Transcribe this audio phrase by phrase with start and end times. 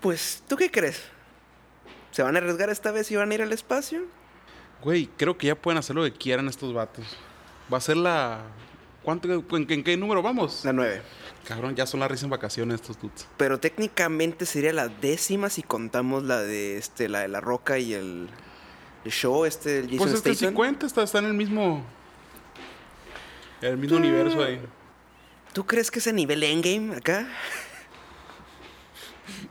[0.00, 1.02] Pues, ¿tú qué crees?
[2.10, 4.02] ¿Se van a arriesgar esta vez y van a ir al espacio?
[4.82, 7.04] Güey, creo que ya pueden hacer lo que quieran estos vatos.
[7.72, 8.40] Va a ser la.
[9.02, 10.64] ¿Cuánto, en, qué número vamos?
[10.64, 11.02] La 9.
[11.46, 13.26] Cabrón, ya son las risas en vacaciones estos dudes.
[13.36, 17.94] Pero técnicamente sería la décima si contamos la de este, la de la roca y
[17.94, 18.28] el,
[19.04, 20.54] el show, este, el Jason Pues este Statham.
[20.54, 21.84] 50 está, está en el mismo.
[23.62, 24.60] El mismo universo ahí.
[25.52, 27.26] ¿Tú crees que es a nivel endgame acá?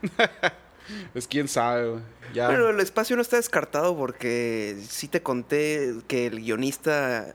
[1.13, 2.01] Pues quién sabe, güey.
[2.33, 2.47] Ya.
[2.47, 7.33] Bueno, el espacio no está descartado porque sí te conté que el guionista,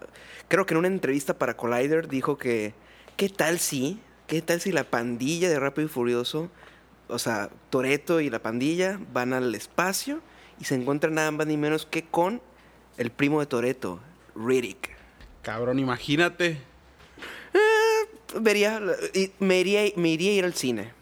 [0.48, 2.74] creo que en una entrevista para Collider dijo que,
[3.16, 4.00] ¿qué tal si?
[4.26, 6.50] ¿Qué tal si la pandilla de Rápido y Furioso,
[7.08, 10.20] o sea, Toreto y la pandilla van al espacio
[10.60, 12.40] y se encuentran nada más ni menos que con
[12.96, 14.00] el primo de Toreto,
[14.34, 14.90] Riddick?
[15.42, 16.58] Cabrón, imagínate.
[18.40, 18.80] Vería,
[19.12, 20.92] y me iría, me iría a ir al cine.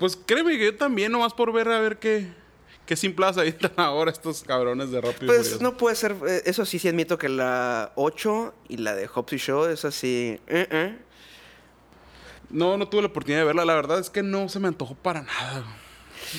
[0.00, 2.26] Pues créeme que yo también, nomás por ver a ver qué,
[2.86, 6.42] qué sin plaza están ahora estos cabrones de Rápido y Pues no puede ser, eh,
[6.46, 10.40] eso sí, sí admito que la 8 y la de Hobbs y Show es así.
[10.48, 10.98] eh, eh.
[12.48, 13.64] No, no tuve la oportunidad de verla.
[13.64, 15.64] La verdad es que no se me antojó para nada.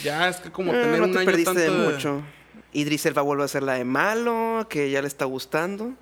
[0.03, 2.21] Ya es que como Eh, tener no un te año perdiste tanto de mucho.
[2.73, 5.93] Idris Elba vuelve a ser la de malo, que ya le está gustando.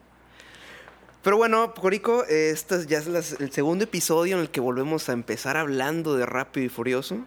[1.22, 5.10] Pero bueno, Corico, este es ya es las- el segundo episodio en el que volvemos
[5.10, 7.20] a empezar hablando de Rápido y Furioso.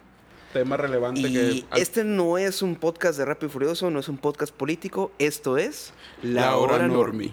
[0.53, 4.07] Tema relevante Y que este no es un podcast de Rápido y Furioso, no es
[4.07, 7.31] un podcast político, esto es La Hora Normie.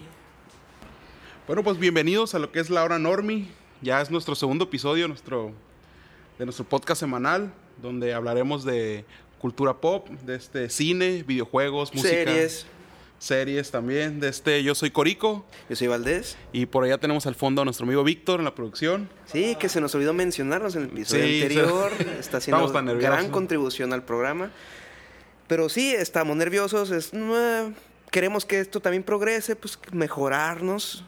[1.45, 3.47] Bueno, pues bienvenidos a lo que es La Hora Normie.
[3.81, 5.51] Ya es nuestro segundo episodio nuestro,
[6.39, 9.05] de nuestro podcast semanal, donde hablaremos de
[9.39, 12.65] cultura pop, de este cine, videojuegos, música, Series.
[13.21, 14.19] Series también.
[14.19, 16.37] De este, yo soy Corico Yo soy Valdés.
[16.51, 19.09] y por allá tenemos al fondo a nuestro amigo Víctor en la producción.
[19.25, 21.91] Sí, que se nos olvidó mencionarnos en el episodio Sí, anterior.
[22.19, 23.15] Está haciendo tan nerviosos.
[23.15, 24.51] gran contribución al programa.
[25.47, 26.89] Pero sí, estamos nerviosos.
[26.91, 27.71] Es, "Mua,
[28.09, 31.03] queremos que esto también progrese, pues mejorarnos,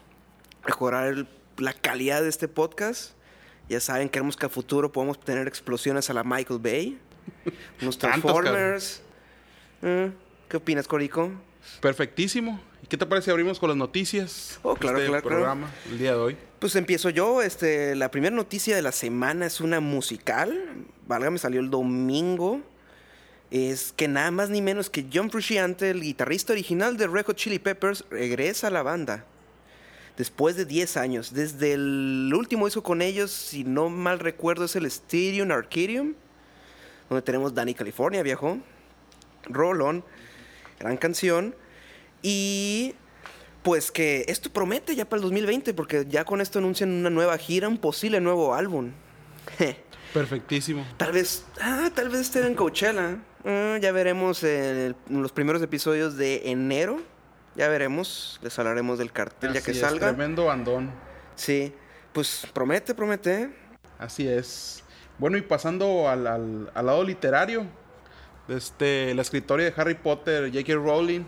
[0.67, 3.13] mejorar el- la calidad de este podcast.
[3.69, 6.99] Ya saben, queremos que a futuro podamos tener explosiones a la Michael Bay.
[7.81, 9.01] Unos Transformers.
[9.81, 10.11] Eh,
[10.49, 11.31] ¿Qué opinas, Corico?
[11.79, 12.59] Perfectísimo.
[12.81, 14.59] ¿Y qué te parece si abrimos con las noticias?
[14.63, 15.37] Oh, claro, este claro, claro.
[15.37, 16.37] programa el día de hoy.
[16.59, 17.41] Pues empiezo yo.
[17.41, 20.85] Este, la primera noticia de la semana es una musical.
[21.07, 22.61] Valga, me salió el domingo.
[23.51, 27.35] Es que nada más ni menos que John Frusciante, el guitarrista original de Red Hot
[27.35, 29.25] Chili Peppers, regresa a la banda.
[30.17, 31.33] Después de 10 años.
[31.33, 36.15] Desde el último disco con ellos, si no mal recuerdo, es el Styrian Arcadium.
[37.09, 38.57] Donde tenemos Danny California, viajó.
[39.45, 40.03] Rolón.
[40.83, 41.55] Gran canción.
[42.21, 42.93] Y
[43.63, 47.37] pues que esto promete ya para el 2020, porque ya con esto anuncian una nueva
[47.37, 48.91] gira, un posible nuevo álbum.
[50.13, 50.85] Perfectísimo.
[50.97, 53.17] tal vez, ah, tal vez estén en Coachella.
[53.45, 57.01] Ah, ya veremos en, el- los primeros episodios de enero.
[57.55, 60.09] Ya veremos, les hablaremos del cartel ya que es, salga.
[60.09, 60.91] Tremendo bandón.
[61.35, 61.73] Sí,
[62.11, 63.49] pues promete, promete.
[63.97, 64.83] Así es.
[65.17, 67.65] Bueno, y pasando al, al- al lado literario,
[68.47, 70.73] este, la escritora de Harry Potter, J.K.
[70.75, 71.21] Rowling,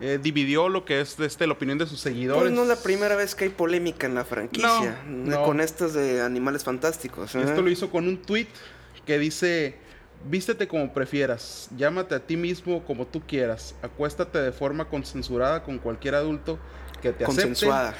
[0.00, 2.42] eh, dividió lo que es este, la opinión de sus seguidores.
[2.42, 5.02] Pues no es la primera vez que hay polémica en la franquicia.
[5.06, 5.42] No, no.
[5.44, 7.34] Con estas de animales fantásticos.
[7.34, 7.42] ¿eh?
[7.42, 8.48] Esto lo hizo con un tweet
[9.06, 9.76] que dice:
[10.28, 15.78] Vístete como prefieras, llámate a ti mismo como tú quieras, acuéstate de forma consensuada con
[15.78, 16.58] cualquier adulto
[17.00, 17.42] que te acepte.
[17.42, 17.94] Consensuada.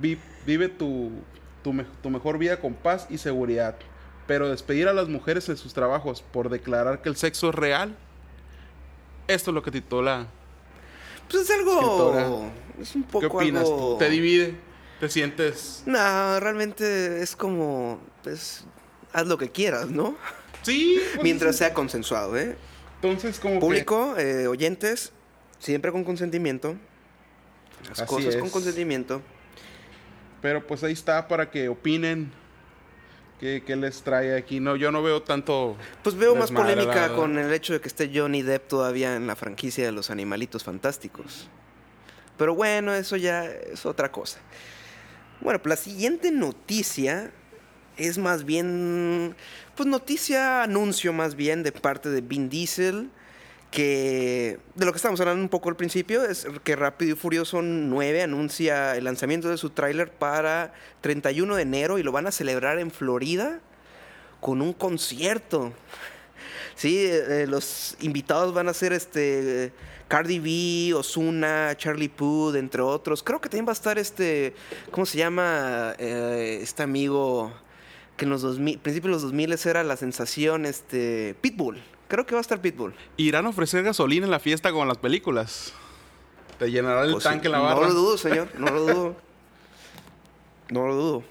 [0.00, 1.10] Vi- vive tu,
[1.62, 3.76] tu, me- tu mejor vida con paz y seguridad.
[4.26, 7.96] Pero despedir a las mujeres en sus trabajos por declarar que el sexo es real,
[9.28, 10.26] esto es lo que titula.
[11.30, 11.72] Pues es algo.
[11.72, 12.52] Escritora.
[12.80, 13.96] Es un ¿Qué poco opinas algo...
[13.98, 14.56] ¿Te divide?
[15.00, 15.82] ¿Te sientes...?
[15.86, 18.64] No, realmente es como, pues,
[19.12, 20.16] haz lo que quieras, ¿no?
[20.62, 21.00] Sí.
[21.14, 22.56] pues, Mientras sea consensuado, ¿eh?
[22.96, 25.12] Entonces, como que- Público, eh, oyentes,
[25.58, 26.76] siempre con consentimiento.
[27.88, 28.40] Las Así cosas es.
[28.40, 29.22] con consentimiento.
[30.40, 32.32] Pero pues ahí está para que opinen.
[33.42, 34.60] ¿Qué, qué les trae aquí?
[34.60, 35.76] No, yo no veo tanto...
[36.04, 39.34] Pues veo más polémica con el hecho de que esté Johnny Depp todavía en la
[39.34, 41.48] franquicia de los animalitos fantásticos.
[42.38, 44.38] Pero bueno, eso ya es otra cosa.
[45.40, 47.32] Bueno, pues la siguiente noticia
[47.96, 49.34] es más bien,
[49.74, 53.10] pues noticia, anuncio más bien de parte de Vin Diesel,
[53.72, 57.62] que de lo que estábamos hablando un poco al principio, es que Rápido y Furioso
[57.62, 62.32] 9 anuncia el lanzamiento de su tráiler para 31 de enero y lo van a
[62.32, 63.60] celebrar en Florida
[64.40, 65.72] con un concierto.
[66.76, 69.72] Sí, eh, los invitados van a ser este
[70.06, 73.22] Cardi B, Ozuna, Charlie Puth, entre otros.
[73.22, 74.54] Creo que también va a estar este,
[74.90, 75.94] ¿cómo se llama?
[75.98, 77.52] Eh, este amigo
[78.18, 81.80] que en los 2000, principios de los 2000 era la sensación, este Pitbull.
[82.12, 82.92] Creo que va a estar Pitbull.
[83.16, 85.72] ¿Irán a ofrecer gasolina en la fiesta con las películas?
[86.58, 87.88] ¿Te llenará el Pues, tanque la no barra?
[87.88, 88.48] lo dudo, señor.
[88.58, 89.16] No lo dudo.
[90.70, 91.22] No lo dudo.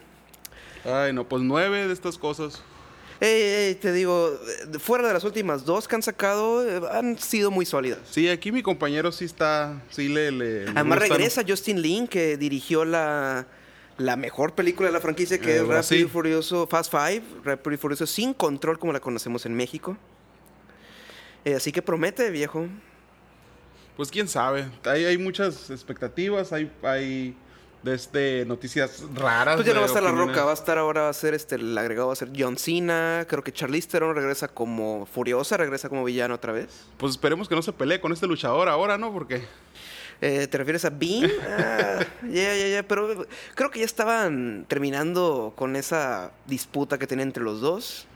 [0.84, 2.64] Ay, no, pues nueve de estas cosas.
[3.20, 4.32] Ey, ey, te digo,
[4.74, 8.00] eh, fuera de las últimas dos que han sacado, eh, han sido muy sólidas.
[8.10, 10.28] Sí, aquí mi compañero sí está, sí le...
[10.64, 10.96] Además gusta, ¿no?
[10.96, 13.46] regresa Justin Lin, que dirigió la,
[14.00, 16.10] la mejor película de la franquicia, que Eh, es Rápido y.
[16.10, 19.96] Furioso Fast Five, Rápido y Furioso sin control como la conocemos en México.
[21.46, 22.68] Eh, así que promete, viejo.
[23.98, 24.66] Pues quién sabe.
[24.86, 27.36] Hay, hay muchas expectativas, hay, hay
[27.84, 29.56] de este, noticias raras.
[29.56, 30.12] Pues ya no va a estar La.
[30.12, 32.58] Roca, va a estar ahora, va a ser este, el agregado va a ser John
[32.58, 33.26] Cena.
[33.28, 36.86] Creo que Charlize Theron regresa como Furiosa, regresa como villano otra vez.
[36.98, 39.12] Pues esperemos que no se pelee con este luchador ahora, ¿no?
[39.12, 39.44] Porque
[40.22, 41.32] Eh, ¿Te refieres a Bean?
[41.50, 47.30] Ah, Ya, ya, ya, pero creo que ya estaban terminando con esa disputa que tenían
[47.30, 48.08] entre los dos.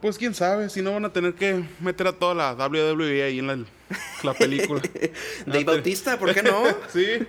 [0.00, 3.38] Pues quién sabe, si no van a tener que meter a toda la WWE ahí
[3.38, 3.58] en la,
[4.22, 4.80] la película.
[4.94, 5.10] Dave
[5.46, 6.62] Ah, te- Bautista, ¿por qué no?
[6.92, 7.26] sí.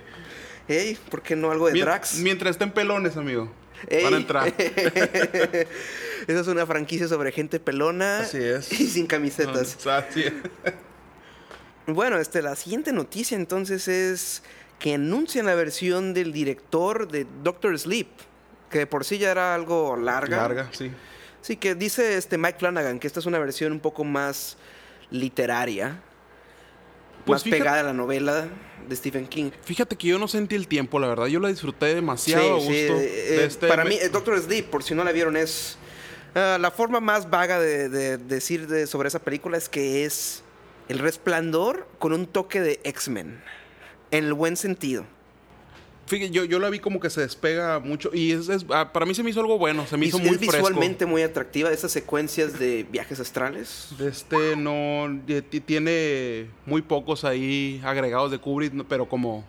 [0.68, 2.16] Ey, ¿por qué no algo de Mien- Drax?
[2.18, 3.50] mientras estén pelones, amigo.
[3.88, 4.04] Ey.
[4.04, 4.48] Van a entrar.
[6.26, 8.70] Esa es una franquicia sobre gente pelona Así es.
[8.78, 9.76] y sin camisetas.
[9.78, 10.24] O sea, sí.
[11.86, 14.42] Bueno, este, la siguiente noticia entonces es
[14.78, 18.08] que anuncian la versión del director de Doctor Sleep,
[18.70, 20.36] que de por sí ya era algo larga.
[20.36, 20.90] Larga, sí.
[21.40, 24.56] Sí, que dice este Mike Flanagan que esta es una versión un poco más
[25.10, 26.00] literaria,
[27.24, 28.48] Pues más fíjate- pegada a la novela
[28.88, 29.50] de Stephen King.
[29.62, 31.26] Fíjate que yo no sentí el tiempo, la verdad.
[31.26, 32.70] Yo la disfruté demasiado a gusto.
[32.70, 35.36] sí, de eh, este- para me- mí, eh, Doctor Sleep, por si no la vieron,
[35.36, 35.76] es
[36.34, 40.42] ah, la forma más vaga de, de decir de- sobre esa película es que es
[40.88, 43.42] el resplandor con un toque de X-Men,
[44.10, 45.04] en el buen sentido.
[46.08, 48.10] Fíjate, yo, yo la vi como que se despega mucho.
[48.12, 49.86] Y es, es- ah, para mí se me hizo algo bueno.
[49.86, 50.56] Se me hizo es muy fresco.
[50.56, 53.90] visualmente muy atractiva, esas secuencias de viajes astrales.
[54.00, 55.20] Este no.
[55.26, 59.44] ti- Tiene muy pocos ahí agregados de Kubrick, pero como.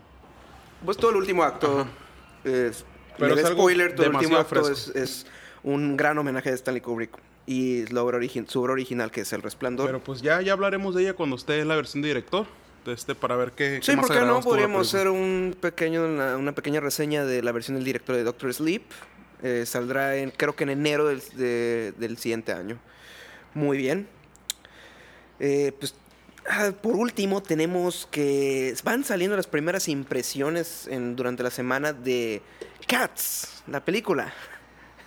[0.85, 1.87] Pues todo el último acto.
[2.43, 2.85] Es,
[3.17, 5.25] Pero es spoiler, todo el último acto es, es
[5.63, 7.11] un gran homenaje de Stanley Kubrick.
[7.45, 9.87] Y la obra su obra original, que es El Resplandor.
[9.87, 12.45] Pero pues ya, ya hablaremos de ella cuando esté la versión de director.
[12.85, 13.79] Este, para ver qué.
[13.81, 14.41] sí, qué más ¿por qué no?
[14.41, 18.53] Podríamos hacer un pequeño, una, una pequeña reseña de la versión del director de Doctor
[18.53, 18.83] Sleep.
[19.43, 22.77] Eh, saldrá en, creo que en enero del, de- del siguiente año.
[23.53, 24.07] Muy bien.
[25.39, 25.93] Eh, pues,
[26.49, 32.41] ah, por último, tenemos que van saliendo las primeras impresiones en- durante la semana de
[32.87, 34.33] Cats, la película.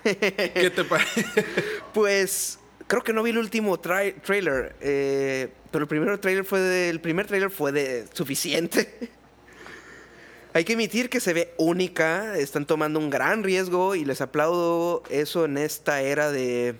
[0.02, 1.24] ¿Qué te parece?
[1.94, 2.58] Pues
[2.93, 6.91] creo que no vi el último trai- trailer, eh, pero el primer trailer fue de,
[6.91, 9.09] el primer trailer fue de suficiente.
[10.53, 15.03] Hay que admitir que se ve única, están tomando un gran riesgo y les aplaudo
[15.09, 16.75] eso en esta era de,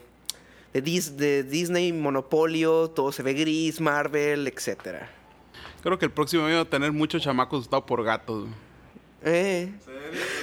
[0.75, 5.11] de, Dis- de Disney, Monopolio, todo se ve gris, Marvel, etcétera.
[5.83, 8.49] Creo que el próximo año va a tener muchos chamacos asustados por gatos.
[9.25, 9.73] Eh.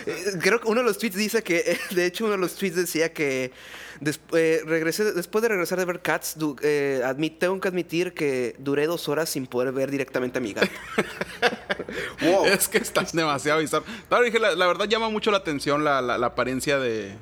[0.07, 2.75] Eh, Creo que uno de los tweets dice que, de hecho, uno de los tweets
[2.77, 3.51] decía que
[4.01, 8.13] des- eh, regresé, después de regresar de ver Cats, du- eh, admit- tengo que admitir
[8.13, 10.67] que duré dos horas sin poder ver directamente a mi gato.
[12.21, 12.45] wow.
[12.45, 13.85] Es que estás demasiado bizarro.
[14.07, 17.15] Claro, dije, la, la verdad llama mucho la atención la, la- la apariencia de,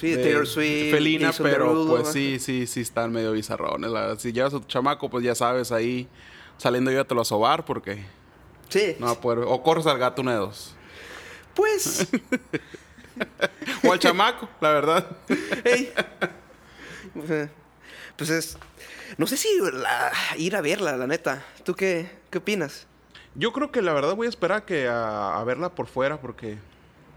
[0.00, 0.90] Sí, de de Taylor Swift.
[0.92, 3.90] Felina, Jason pero Derulo, pues sí, sí, sí están medio bizarrones.
[3.90, 4.16] la.
[4.18, 6.08] Si llevas a tu chamaco, pues ya sabes, ahí
[6.58, 8.04] saliendo yo te lo a sobar porque
[8.68, 8.96] Sí.
[8.98, 9.40] no va a poder.
[9.46, 10.74] O corres al gato una de dos.
[11.54, 12.06] Pues,
[13.84, 15.06] O al chamaco, la verdad.
[15.64, 15.92] hey.
[18.16, 18.58] Pues es.
[19.18, 21.44] No sé si la- ir a verla, la neta.
[21.64, 22.86] ¿Tú qué, qué opinas?
[23.34, 26.56] Yo creo que la verdad voy a esperar que a, a verla por fuera porque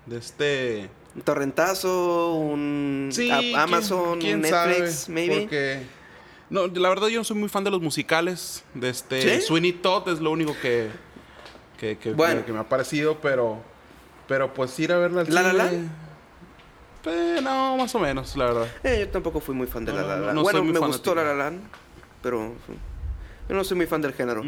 [0.05, 0.89] de este...
[1.15, 2.33] ¿Un torrentazo?
[2.35, 4.19] ¿Un Sí, a- Amazon?
[4.19, 4.93] quién Netflix?
[5.01, 5.39] sabe, maybe.
[5.41, 5.81] Porque
[6.49, 8.63] no, la verdad yo no soy muy fan de los musicales.
[8.73, 9.45] De este ¿Sí?
[9.47, 10.89] Sweeney Todd es lo único que
[11.79, 12.45] que, que- Bueno.
[12.45, 13.61] que me ha parecido, pero
[14.29, 15.91] pero pues ir a verla al ¿La La cine, Land?
[17.03, 18.67] pues, no, más o menos, la verdad.
[18.83, 20.35] Eh, yo tampoco fui muy fan de No, La La no, Land.
[20.35, 21.59] no bueno, me gustó La La Land,
[22.21, 22.53] pero
[23.49, 24.43] yo no soy muy fan del género.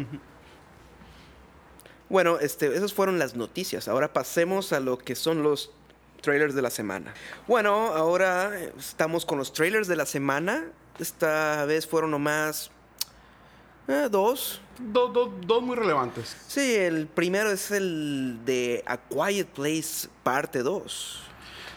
[2.08, 3.88] Bueno, este, esas fueron las noticias.
[3.88, 5.70] Ahora pasemos a lo que son los
[6.20, 7.12] trailers de la semana.
[7.48, 10.64] Bueno, ahora estamos con los trailers de la semana.
[10.98, 12.70] Esta vez fueron nomás
[13.88, 14.60] eh, dos.
[14.78, 16.36] Do- do- dos muy relevantes.
[16.48, 21.20] Sí, el primero es el de A Quiet Place parte 2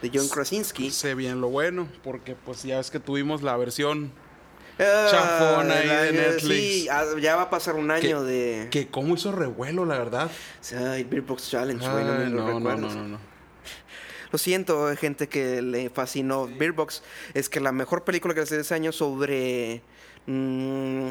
[0.01, 0.89] de John Krasinski.
[0.91, 4.11] Sé bien lo bueno, porque pues ya ves que tuvimos la versión
[4.77, 6.57] Ah, Chafona ahí de el- Netflix.
[6.63, 8.67] Sí, ah, ya va a pasar un año que, de.
[8.71, 10.29] que cómo hizo revuelo, la verdad.
[10.77, 12.95] Ay, Beer Box Challenge, güey, no me lo no, no, recuerdas.
[12.95, 13.19] no, no, no.
[14.31, 17.03] Lo siento, gente que le fascinó Beer Box.
[17.33, 19.81] Es que la mejor película que hace ese año sobre
[20.25, 21.09] mm,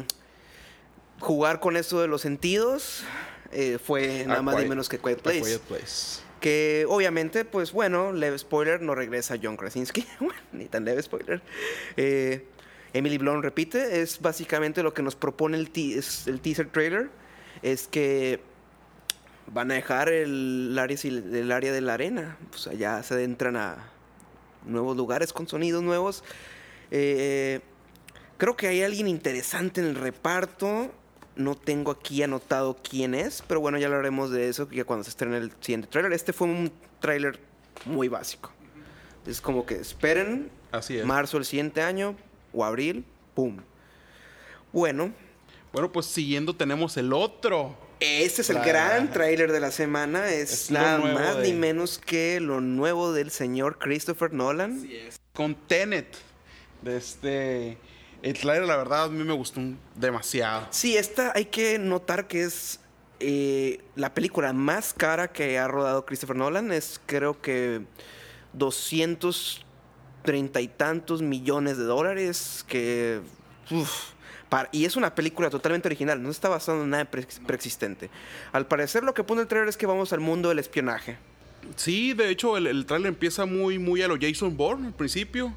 [1.19, 3.03] jugar con eso de los sentidos
[3.51, 5.41] eh, fue nada más ni menos que Quiet Place.
[5.41, 6.21] Quiet Place.
[6.41, 10.05] Que obviamente, pues bueno, leve spoiler, no regresa John Krasinski.
[10.19, 11.41] Bueno, ni tan leve spoiler.
[11.97, 12.45] Eh,
[12.93, 15.71] Emily Blunt repite, es básicamente lo que nos propone el,
[16.25, 17.09] el teaser trailer.
[17.61, 18.41] Es que
[19.47, 22.37] van a dejar el área, el área de la arena.
[22.51, 23.91] Pues allá se adentran a
[24.65, 26.23] nuevos lugares con sonidos nuevos.
[26.91, 27.61] Eh,
[28.37, 30.91] creo que hay alguien interesante en el reparto.
[31.35, 35.09] No tengo aquí anotado quién es, pero bueno, ya hablaremos de eso ya cuando se
[35.09, 36.13] estrene el siguiente tráiler.
[36.13, 37.39] Este fue un tráiler
[37.85, 38.51] muy básico.
[39.27, 41.05] Es como que esperen Así es.
[41.05, 42.15] marzo del siguiente año
[42.53, 43.57] o abril, ¡pum!
[44.71, 45.11] Bueno,
[45.73, 47.75] Bueno, pues siguiendo tenemos el otro.
[47.99, 50.29] este es el gran tráiler de la semana.
[50.29, 54.87] Es, Es nada más de- ni menos que lo nuevo del señor Christopher Nolan.
[55.33, 56.15] Con Tenet.
[56.81, 57.77] De este.
[58.25, 59.61] El trailer, la verdad, a mí me gustó
[59.95, 60.67] demasiado.
[60.71, 62.79] Sí, esta hay que notar que es
[63.19, 66.71] eh, la película más cara que ha rodado Christopher Nolan.
[66.71, 67.81] Es creo que
[68.53, 72.65] 230 y tantos millones de dólares.
[72.67, 73.21] Que.
[73.71, 73.91] uf,
[74.49, 78.09] para- y es una película totalmente original, no está basada en nada pre- preexistente.
[78.51, 81.17] Al parecer, lo que pone el trailer es que vamos al mundo del espionaje.
[81.75, 85.53] Sí, de hecho, el, el trailer empieza muy, muy a lo Jason Bourne al principio.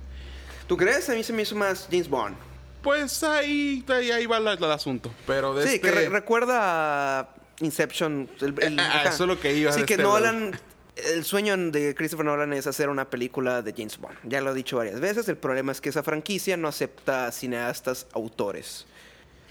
[0.66, 1.08] ¿Tú crees?
[1.10, 2.36] A mí se me hizo más James Bond.
[2.82, 5.10] Pues ahí, ahí, ahí va el asunto.
[5.26, 5.88] Pero de Sí, este...
[5.88, 8.28] que re- recuerda a Inception.
[8.40, 9.08] el- el- Ah, ajá.
[9.10, 10.58] eso es lo que iba Sí, que este Nolan.
[10.96, 14.16] El sueño de Christopher Nolan es hacer una película de James Bond.
[14.24, 15.28] Ya lo he dicho varias veces.
[15.28, 18.84] El problema es que esa franquicia no acepta cineastas autores.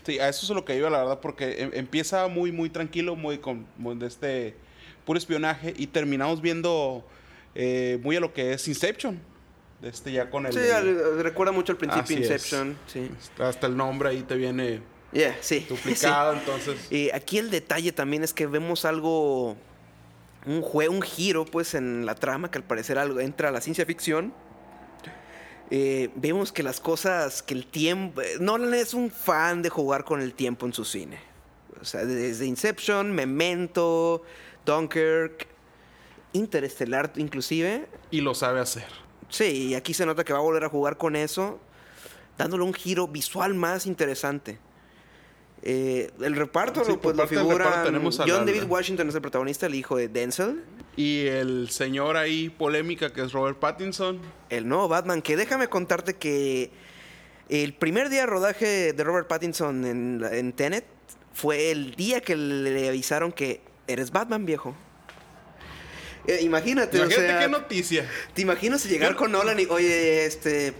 [0.06, 3.16] Sí, a eso es lo que iba, la verdad, porque em- empieza muy, muy tranquilo,
[3.16, 4.56] muy con muy de este
[5.06, 7.06] puro espionaje y terminamos viendo
[7.56, 9.20] eh, muy a lo que es Inception.
[9.82, 10.54] Este ya con el.
[10.54, 10.60] Sí,
[11.22, 12.18] recuerda mucho al principio.
[12.18, 12.78] Inception.
[12.88, 13.12] Sí.
[13.40, 14.82] Hasta el nombre ahí te viene
[15.14, 15.66] Yeah, sí.
[15.70, 16.40] duplicado, Sí.
[16.40, 16.92] entonces.
[16.92, 19.56] Y aquí el detalle también es que vemos algo,
[20.46, 23.62] un jue- un giro pues en la trama que al parecer algo entra a la
[23.62, 24.34] ciencia ficción.
[25.70, 30.06] Eh, vemos que las cosas, que el tiempo, eh, Nolan es un fan de jugar
[30.06, 31.20] con el tiempo en su cine.
[31.82, 34.24] O sea, desde Inception, Memento,
[34.66, 35.46] Dunkirk,
[36.34, 37.86] Interestelar inclusive.
[38.12, 38.86] Y lo sabe hacer.
[39.30, 41.60] Sí, y aquí se nota que va a volver a jugar con eso,
[42.38, 44.58] dándole un giro visual más interesante.
[45.64, 49.74] Eh, el reparto Sí, pues, del figura tenemos John David Washington es el protagonista, el
[49.76, 50.64] hijo de Denzel,
[50.96, 54.20] Y el señor ahí polémica que es Robert Pattinson.
[54.50, 56.70] el nuevo Batman, que déjame contarte que
[57.50, 60.86] el primer día de rodaje de Robert Pattinson en, la- en Tenet
[61.34, 64.76] fue el día que le avisaron que eres Batman, viejo.
[66.28, 68.10] Eh, imagínate, Imagínate o sea, qué noticia.
[68.34, 70.74] ¿te imaginas llegar con Nolan y, oye, este,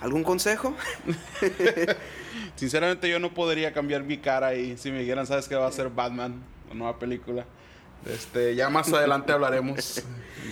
[0.00, 0.74] ¿algún consejo?
[2.56, 5.72] Sinceramente yo no podría cambiar mi cara ahí si me dijeran, sabes que va a
[5.72, 7.44] ser Batman, la nueva película.
[8.06, 10.02] Este, ya más adelante hablaremos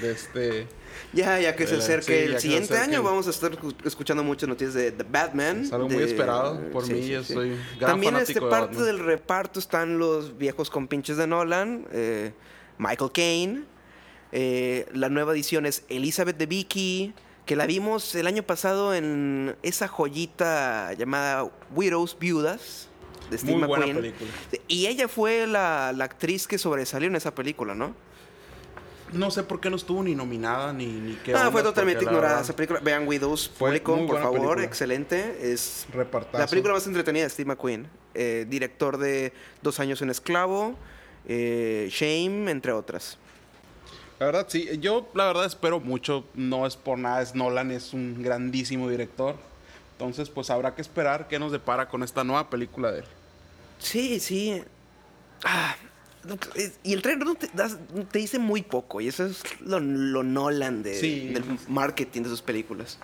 [0.00, 0.66] de este.
[1.12, 4.48] Ya, ya que se acerque sí, el siguiente año, vamos a estar escu- escuchando muchas
[4.48, 5.62] noticias de The Batman.
[5.62, 8.66] Es algo muy de- esperado por mí, yo soy gran También fanático este de parte
[8.76, 8.86] Batman.
[8.86, 12.32] del reparto están los viejos compinches de Nolan, eh,
[12.78, 13.64] Michael Caine.
[14.32, 17.14] Eh, la nueva edición es Elizabeth de Vicky,
[17.46, 22.88] que la vimos el año pasado en esa joyita llamada Widows Viudas
[23.30, 24.12] de Steve Muy buena McQueen.
[24.14, 24.30] película.
[24.68, 27.94] Y ella fue la, la actriz que sobresalió en esa película, ¿no?
[29.12, 31.34] No sé por qué no estuvo ni nominada ni, ni qué.
[31.34, 32.80] Ah, onda, fue totalmente ignorada esa película.
[32.80, 34.64] Vean Widows, público, por favor, película.
[34.64, 35.52] excelente.
[35.52, 36.38] Es Repartazo.
[36.38, 37.88] la película más entretenida de Steve McQueen.
[38.14, 40.76] Eh, director de Dos años en esclavo,
[41.26, 43.18] eh, Shame, entre otras.
[44.22, 44.68] La verdad, sí.
[44.80, 46.24] Yo, la verdad, espero mucho.
[46.34, 47.22] No es por nada.
[47.22, 49.34] Es Nolan, es un grandísimo director.
[49.98, 53.04] Entonces, pues habrá que esperar qué nos depara con esta nueva película de él.
[53.80, 54.62] Sí, sí.
[55.44, 55.74] Ah,
[56.84, 57.78] y el trailer no te, das-
[58.12, 59.00] te dice muy poco.
[59.00, 61.30] Y eso es lo, lo Nolan de, Sí.
[61.30, 63.00] del marketing de sus películas.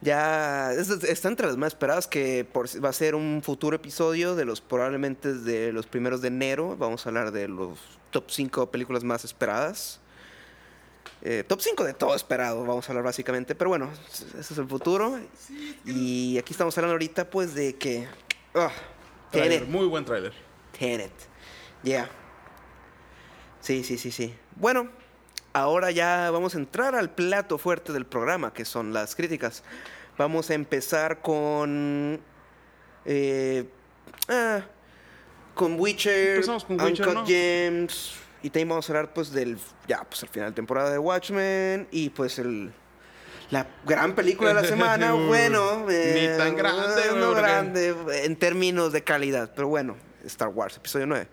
[0.00, 4.34] Ya es- está entre las más esperadas que por- va a ser un futuro episodio
[4.34, 6.74] de los probablemente de los primeros de enero.
[6.78, 7.78] Vamos a hablar de los
[8.12, 10.00] top 5 películas más esperadas.
[11.22, 13.54] Eh, top 5 de todo esperado, vamos a hablar básicamente.
[13.54, 13.90] Pero bueno,
[14.38, 15.18] ese es el futuro.
[15.84, 18.06] Y aquí estamos hablando ahorita pues de que...
[18.52, 19.68] Tráiler, Tenet.
[19.68, 20.32] Muy buen tráiler.
[20.78, 21.12] Tenet.
[21.82, 22.08] Yeah.
[23.60, 24.34] Sí, sí, sí, sí.
[24.54, 24.88] Bueno,
[25.52, 29.62] ahora ya vamos a entrar al plato fuerte del programa, que son las críticas.
[30.16, 32.20] Vamos a empezar con.
[33.04, 33.68] eh,
[34.28, 34.60] ah,
[35.54, 37.26] con Witcher, Empezamos con Witcher, Uncut ¿no?
[37.26, 38.14] Gems.
[38.42, 39.58] Y también vamos a hablar, pues, del.
[39.88, 41.88] Ya, pues, al final de temporada de Watchmen.
[41.90, 42.72] Y pues el.
[43.50, 45.86] La gran película de la semana, bueno.
[45.86, 51.06] Ni tan grande, eh, No grande en términos de calidad, pero bueno, Star Wars, episodio
[51.06, 51.28] 9.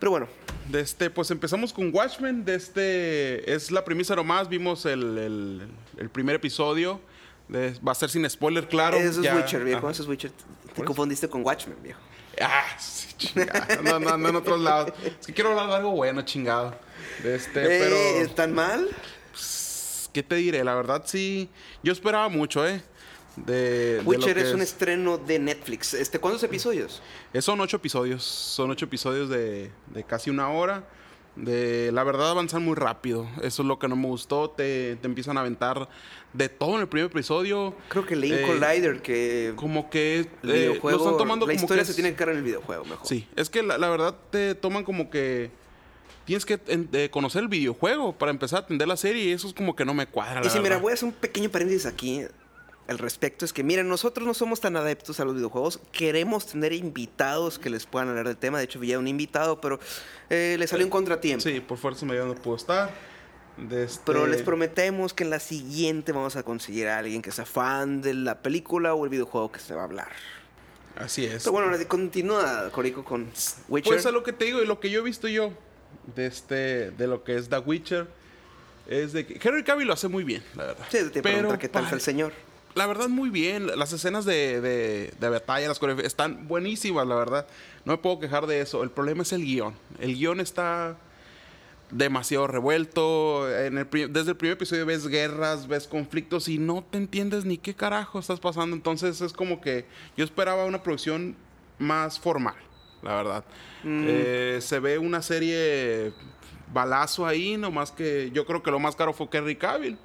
[0.00, 0.28] Pero bueno,
[0.68, 2.44] De este, pues empezamos con Watchmen.
[2.44, 4.48] De este, es la premisa nomás.
[4.48, 5.68] Vimos el, el-
[5.98, 7.00] el primer episodio.
[7.48, 8.96] De- va a ser sin spoiler, claro.
[8.96, 9.90] eso es ya- Witcher, viejo.
[9.90, 10.30] Eso es Witcher.
[10.30, 12.00] Te ¿Por confundiste con Watchmen, viejo.
[12.40, 13.66] Ah, sí, chingada.
[13.82, 14.92] No, no, no, en otros lados.
[15.20, 16.74] Es que quiero hablar de algo bueno, chingado.
[17.22, 17.96] De este, Eh, pero.
[18.24, 18.88] ¿Están mal?
[20.12, 20.64] ¿Qué te diré?
[20.64, 21.48] La verdad, sí.
[21.82, 22.82] Yo esperaba mucho, ¿eh?
[23.36, 25.94] De, de Witcher lo que es un estreno de Netflix.
[25.94, 27.00] Este, ¿Cuántos episodios?
[27.32, 28.24] Eh, Son ocho episodios.
[28.24, 30.84] Son ocho episodios de, de casi una hora.
[31.36, 33.26] De, la verdad avanzan muy rápido.
[33.42, 34.50] Eso es lo que no me gustó.
[34.50, 35.88] Te, te empiezan a aventar
[36.32, 37.74] de todo en el primer episodio.
[37.88, 41.52] Creo que en Eh, Collider que Como que el eh, videojuego, lo están tomando la
[41.54, 43.06] como historia que se es- tiene que cargar en el videojuego mejor.
[43.06, 45.50] Sí, es que la, la verdad te toman como que
[46.26, 49.54] tienes que eh, conocer el videojuego para empezar a atender la serie y eso es
[49.54, 50.40] como que no me cuadra.
[50.40, 50.82] Y la sí, mira, verdad.
[50.82, 52.22] voy a hacer un pequeño paréntesis aquí
[52.90, 53.44] al respecto.
[53.44, 55.80] Es que, miren, nosotros no somos tan adeptos a los videojuegos.
[55.92, 58.58] Queremos tener invitados que les puedan hablar del tema.
[58.58, 59.78] De hecho, vi a un invitado, pero
[60.28, 61.42] eh, le salió un contratiempo.
[61.42, 62.90] Sí, por fuerza me no puedo estar.
[63.70, 67.44] Este- Pero les prometemos que en la siguiente vamos a conseguir a alguien que sea
[67.44, 70.08] fan de la película o el videojuego que se va a hablar.
[70.96, 71.44] Así es.
[71.44, 73.30] Pero bueno, continúa, Corico, con
[73.68, 73.92] Witcher.
[73.92, 75.52] Pues a lo que te digo y lo que yo he visto yo
[76.16, 78.08] de este de lo que es The Witcher
[78.88, 80.86] es de que Henry Cavill lo hace muy bien, la verdad.
[80.90, 82.32] Sí, te preguntar qué tal está el señor.
[82.74, 87.16] La verdad muy bien, las escenas de, de, de batalla, las coreografías están buenísimas, la
[87.16, 87.46] verdad.
[87.84, 88.82] No me puedo quejar de eso.
[88.82, 89.74] El problema es el guion.
[89.98, 90.96] El guion está
[91.90, 93.50] demasiado revuelto.
[93.50, 97.58] En el desde el primer episodio ves guerras, ves conflictos y no te entiendes ni
[97.58, 98.76] qué carajo estás pasando.
[98.76, 99.86] Entonces es como que
[100.16, 101.36] yo esperaba una producción
[101.78, 102.56] más formal,
[103.02, 103.44] la verdad.
[103.84, 106.12] Eh, se ve una serie
[106.72, 109.98] balazo ahí, nomás que yo creo que lo más caro fue Henry Cavill.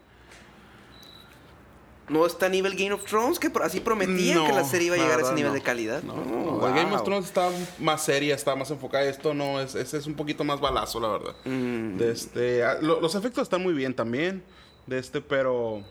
[2.08, 4.96] No está a nivel Game of Thrones, que así prometían No, que la serie iba
[4.96, 5.56] a llegar a ese nivel no.
[5.56, 6.04] de calidad.
[6.04, 7.00] No, el Game wow.
[7.00, 7.50] of Thrones está
[7.80, 9.04] más seria, está más enfocada.
[9.06, 11.36] Esto no, es, ese es un poquito más balazo, la verdad.
[11.46, 11.98] Mm.
[11.98, 14.44] De este, ah, lo- los efectos están muy bien también.
[14.86, 15.84] De este, pero.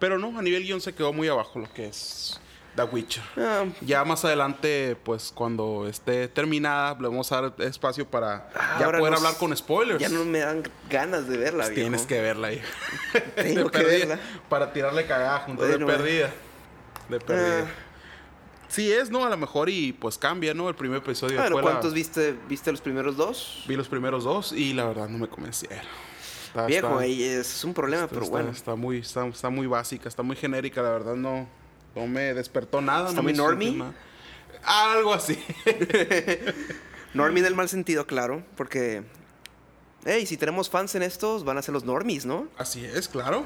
[0.00, 2.40] Pero no, a nivel guion se quedó muy abajo lo que es
[2.86, 3.22] The Witcher.
[3.36, 8.86] Ah, Ya más adelante, pues cuando esté terminada, le vamos a dar espacio para ya
[8.86, 10.00] ahora poder nos- hablar con spoilers.
[10.00, 11.88] Ya no me dan ganas de verla, Pues viejo.
[11.88, 12.62] Tienes que verla ahí.
[13.36, 14.20] Tengo que perdida, verla.
[14.48, 16.30] Para tirarle cagada junto Bueno, de perdida.
[17.08, 17.64] De perdida.
[17.66, 17.70] Ah.
[18.68, 19.24] Sí es, ¿no?
[19.26, 20.68] A lo mejor y pues cambia, ¿no?
[20.68, 22.36] El primer episodio Bueno, fue la- ¿cuántos viste?
[22.48, 23.64] ¿Viste los primeros dos?
[23.66, 25.84] Vi los primeros dos y la verdad no me convencieron.
[26.46, 28.50] Está- Viejo, está- ahí es un problema, está- pero bueno.
[28.50, 31.48] Está muy, está muy básica, está muy genérica, la verdad no,
[31.94, 33.08] no me despertó nada.
[33.10, 33.70] ¿Está no me muy normie?
[33.72, 33.94] nada.
[34.64, 35.38] Algo así.
[37.14, 39.02] Normie en el mal sentido, claro, porque...
[40.04, 42.48] Hey, si tenemos fans en estos, van a ser los normies, ¿no?
[42.56, 43.44] así es, claro.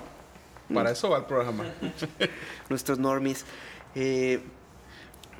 [0.72, 1.64] Para eso va el programa.
[2.68, 3.44] Nuestros normies.
[3.94, 4.40] Eh,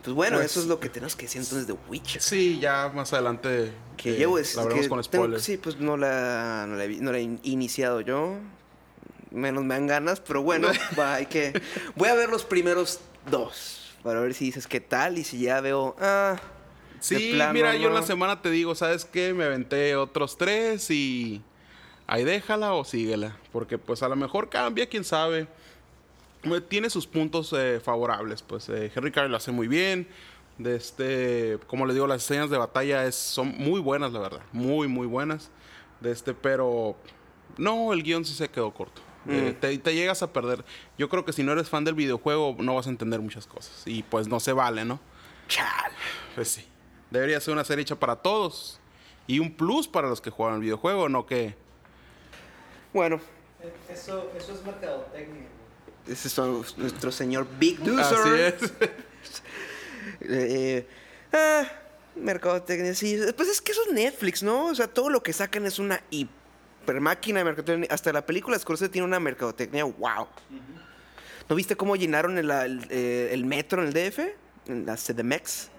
[0.02, 2.20] pues bueno, Pues- eso es lo que tenemos que decir entonces de Witcher.
[2.20, 5.42] Sí, ya más adelante Que eh, llevo es la veremos con tengo- spoilers.
[5.42, 8.36] sí, pues no la, no la, he vi- no la he in- iniciado yo.
[9.34, 10.68] Menos me dan ganas, pero bueno,
[10.98, 11.60] va, hay que.
[11.96, 15.60] Voy a ver los primeros dos para ver si dices qué tal y si ya
[15.60, 15.96] veo.
[16.00, 16.36] Ah,
[17.04, 19.34] Sí, plano, mira, yo en la semana te digo, ¿sabes qué?
[19.34, 21.42] Me aventé otros tres y
[22.06, 23.36] ahí déjala o síguela.
[23.52, 25.46] Porque pues a lo mejor cambia, quién sabe.
[26.44, 30.08] Eh, Tiene sus puntos eh, favorables, pues eh, Henry Cavill lo hace muy bien.
[30.56, 34.40] De este, como les digo, las escenas de batalla es, son muy buenas, la verdad.
[34.52, 35.50] Muy, muy buenas.
[36.00, 36.96] De este, pero
[37.58, 39.02] no, el guion sí se quedó corto.
[39.28, 39.60] Eh, Mm.
[39.60, 40.64] te, te llegas a perder.
[40.98, 43.82] Yo creo que si no eres fan del videojuego, no vas a entender muchas cosas.
[43.86, 45.00] Y pues no se vale, ¿no?
[45.48, 45.92] chal.
[46.34, 46.64] Pues sí.
[47.10, 48.80] Debería ser una serie hecha para todos.
[49.26, 51.54] Y un plus para los que juegan el videojuego, no que.
[52.92, 53.20] Bueno,
[53.88, 55.46] Eso, eso es mercadotecnia.
[56.06, 58.54] ese es nuestro señor Big Dozer.
[58.54, 58.72] Así es.
[60.20, 60.86] Eh,
[61.32, 61.64] ah,
[62.16, 63.18] mercadotecnia, sí.
[63.36, 64.66] Pues es que eso es Netflix, ¿no?
[64.66, 66.02] O sea, todo lo que sacan es una
[66.84, 67.88] hiper máquina de mercadotecnia.
[67.90, 70.28] Hasta la película Scorsese tiene una mercadotecnia, wow.
[71.48, 74.18] ¿No viste cómo llenaron el, el, eh, el metro en el DF?
[74.66, 75.70] En la CDMX.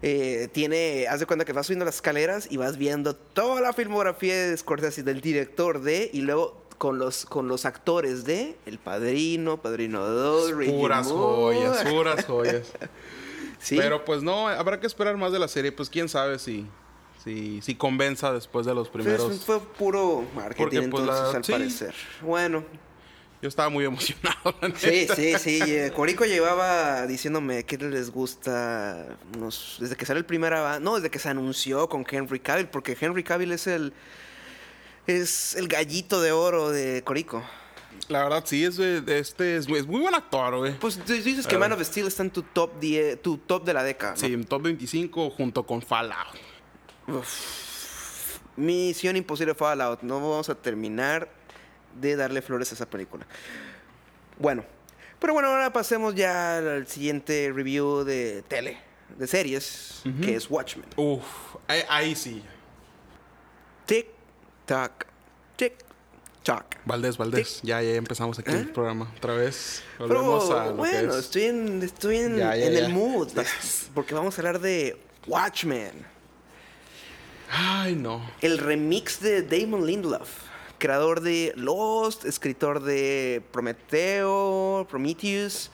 [0.00, 3.72] Eh, tiene, haz de cuenta que vas subiendo las escaleras y vas viendo toda la
[3.72, 8.78] filmografía de Scorsese, del director de, y luego con los, con los actores de El
[8.78, 11.56] Padrino, Padrino 2, Reggie Puras Moore.
[11.56, 12.72] joyas, puras joyas.
[13.58, 13.76] Sí.
[13.76, 15.72] Pero pues no, habrá que esperar más de la serie.
[15.72, 16.64] Pues quién sabe si,
[17.22, 19.40] si, si convenza después de los primeros.
[19.44, 21.52] Fue, puro marketing, Porque, pues, entonces, la- al sí.
[21.52, 21.94] parecer.
[22.22, 22.64] Bueno,
[23.42, 24.54] Yo estaba muy emocionado.
[24.60, 25.14] la sí, neta.
[25.16, 25.60] sí, sí.
[25.64, 30.96] eh, Corico llevaba diciéndome que les gusta unos- desde que sale el primer avance, no,
[30.96, 33.92] desde que se anunció con Henry Cavill, porque Henry Cavill es el
[35.06, 37.42] es el gallito de oro de Corico.
[38.08, 40.74] La verdad, sí, es, este, es, es muy buen actor, güey.
[40.78, 41.58] Pues dices que.
[41.58, 44.12] Man of Steel está en tu top 10, tu top de la década.
[44.12, 44.18] ¿no?
[44.18, 46.36] Sí, en top 25 junto con Fallout.
[48.56, 50.02] Misión Imposible Fallout.
[50.02, 51.28] No vamos a terminar
[51.98, 53.26] de darle flores a esa película.
[54.38, 54.64] Bueno,
[55.18, 58.78] pero bueno, ahora pasemos ya al siguiente review de tele,
[59.16, 60.86] de series, que es Watchmen.
[60.96, 61.24] Uf,
[61.66, 62.42] ahí, ahí sí.
[63.86, 64.06] Tic,
[64.66, 65.06] tac,
[65.56, 65.74] tic,
[66.44, 66.78] tac.
[66.84, 67.60] Valdés, Valdés.
[67.62, 68.58] Ya, ya empezamos aquí ¿Eh?
[68.58, 69.10] el programa.
[69.16, 69.82] Otra vez.
[69.96, 71.24] Pero Volvemos a lo bueno, que es.
[71.24, 72.78] estoy en, estoy en, Ya, ya, en ya.
[72.80, 73.30] el mood.
[73.94, 76.17] Porque vamos a hablar de Watchmen.
[77.50, 78.20] Ay, no.
[78.40, 80.28] El remix de Damon Lindelof,
[80.78, 85.70] creador de Lost, escritor de Prometeo, Prometheus.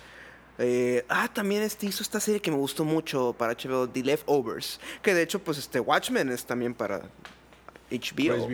[0.58, 4.78] Eh, ah, también este hizo esta serie que me gustó mucho para HBO, The Leftovers.
[5.02, 7.02] Que de hecho, pues este Watchmen es también para
[7.90, 8.46] HBO.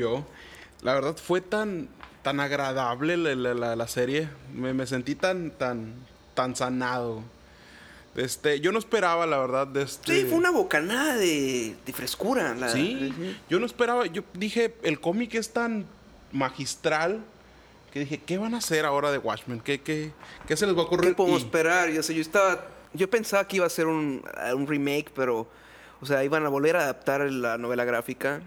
[0.83, 1.89] La verdad fue tan,
[2.23, 4.31] tan agradable la, la- la- la serie.
[4.55, 5.95] Me, me sentí tan, tan,
[6.35, 7.23] tan sanado.
[8.17, 10.15] Este, yo no esperaba, la verdad, de este.
[10.23, 12.55] Sí, fue una bocanada de, de frescura.
[12.55, 13.13] la- Sí,
[13.49, 14.07] yo no esperaba.
[14.07, 15.87] Yo dije, el cómic es tan
[16.33, 17.21] magistral
[17.93, 19.61] que dije, ¿qué van a hacer ahora de Watchmen?
[19.61, 20.13] ¿Qué, qué,
[20.47, 21.11] qué se les va a ocurrir?
[21.11, 21.91] ¿Qué podemos Y- esperar?
[21.91, 22.65] Yo, sé, yo estaba.
[22.93, 24.23] Yo pensaba que iba a ser un,
[24.55, 25.47] un remake, pero.
[26.03, 28.41] O sea, iban a volver a adaptar la novela gráfica.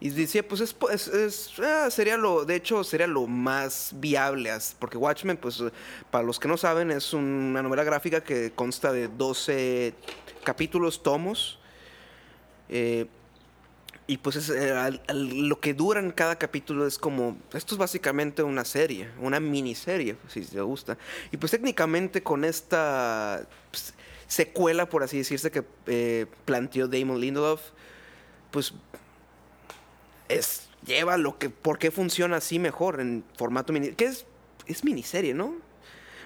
[0.00, 5.36] Y decía, pues es, ah, sería lo, de hecho, sería lo más viable, porque Watchmen,
[5.36, 5.62] pues,
[6.10, 9.94] para los que no saben, es una novela gráfica que consta de 12
[10.44, 11.58] capítulos, tomos,
[12.68, 13.06] eh,
[14.06, 18.42] y pues es, eh, lo que dura en cada capítulo es como, esto es básicamente
[18.42, 20.96] una serie, una miniserie, si te gusta.
[21.30, 23.92] Y pues técnicamente con esta pues,
[24.26, 27.60] secuela, por así decirse, que eh, planteó Damon Lindelof,
[28.50, 28.72] pues
[30.28, 34.26] es lleva lo que por qué funciona así mejor en formato mini que es
[34.66, 35.56] es miniserie no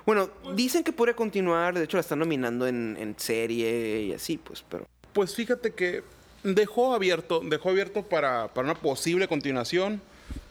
[0.04, 4.38] bueno dicen que podría continuar de hecho la están nominando en, en serie y así
[4.38, 6.02] pues pero Pues fíjate que
[6.42, 10.00] dejó abierto, dejó abierto para, para una posible continuación.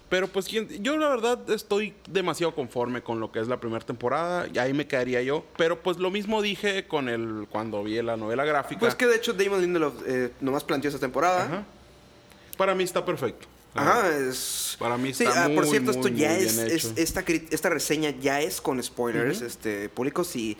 [0.09, 4.45] Pero pues yo la verdad estoy demasiado conforme con lo que es la primera temporada.
[4.53, 5.45] Y ahí me quedaría yo.
[5.55, 8.81] Pero pues lo mismo dije con el cuando vi la novela gráfica.
[8.81, 11.63] pues que de hecho Damon Lindelof eh, nomás planteó esa temporada Ajá.
[12.57, 13.47] Para mí está perfecto.
[13.73, 14.75] Ajá, es...
[14.79, 18.09] Para mí Sí, está ah, por muy, cierto, esto muy, ya es, esta, esta reseña
[18.09, 20.27] ya es con spoilers, este, públicos.
[20.27, 20.57] Si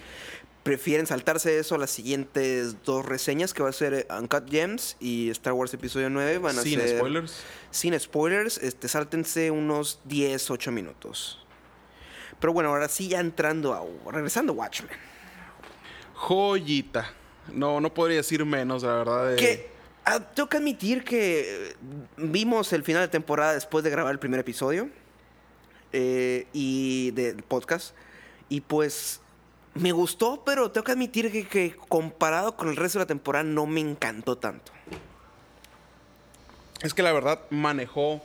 [0.63, 5.29] prefieren saltarse eso, las siguientes dos reseñas, que va a ser eh, Uncut Gems y
[5.31, 6.97] Star Wars Episodio 9, van a Sin ser...
[6.99, 7.35] spoilers.
[7.71, 11.45] Sin spoilers, este, sáltense unos 10, 8 minutos.
[12.39, 14.11] Pero bueno, ahora sí ya entrando a...
[14.11, 14.91] Regresando a Watchmen.
[16.15, 17.11] Joyita.
[17.53, 19.29] No, no podría decir menos, la verdad.
[19.31, 19.70] de- Que
[20.05, 21.75] ah, tengo que admitir que eh,
[22.17, 24.89] vimos el final de temporada después de grabar el primer episodio
[25.93, 27.95] eh, y del podcast.
[28.49, 29.21] Y pues
[29.73, 33.43] me gustó, pero tengo que admitir que, que comparado con el resto de la temporada
[33.43, 34.71] no me encantó tanto.
[36.81, 38.21] Es que la verdad manejó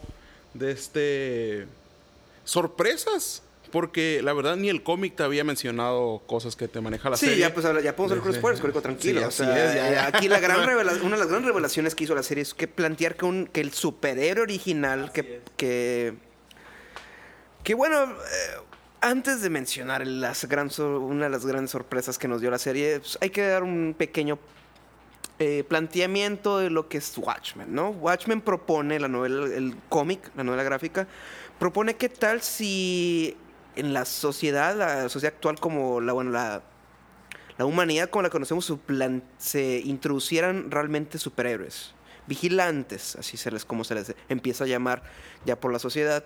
[0.55, 1.67] de este
[2.45, 3.43] sorpresas.
[3.77, 7.27] Porque la verdad ni el cómic te había mencionado cosas que te maneja la Sí,
[7.27, 7.41] serie.
[7.41, 8.63] ya, pues, ya podemos con Sí, spoilers, sí.
[8.63, 9.21] Corico, tranquilo.
[9.21, 10.07] Sí, o sea, es, ya, ya.
[10.07, 10.61] Aquí la gran
[11.05, 13.61] una de las grandes revelaciones que hizo la serie es que plantear que, un, que
[13.61, 16.15] el superhéroe original, que, que,
[17.65, 18.17] que bueno, eh,
[19.03, 23.01] antes de mencionar las gran, una de las grandes sorpresas que nos dio la serie,
[23.01, 24.39] pues, hay que dar un pequeño
[25.39, 27.91] eh, planteamiento de lo que es Watchmen, ¿no?
[27.91, 31.07] Watchmen propone, la novela, el cómic, la novela gráfica,
[31.59, 33.37] propone qué tal si
[33.77, 36.63] en la sociedad, la sociedad actual como la, bueno, la,
[37.59, 38.73] la humanidad como la conocemos
[39.39, 41.95] se introducieran realmente superhéroes,
[42.27, 45.03] vigilantes, así se les como se les empieza a llamar
[45.45, 46.25] ya por la sociedad.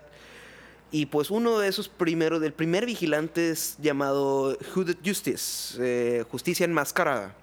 [0.93, 6.65] Y pues uno de esos primeros, del primer vigilante es llamado Hooded Justice, eh, justicia
[6.65, 7.37] enmascarada.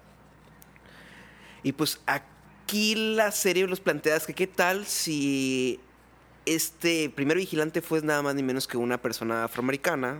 [1.62, 5.80] Y pues aquí la serie los plantea que qué tal si
[6.54, 10.18] este primer vigilante fue nada más ni menos que una persona afroamericana.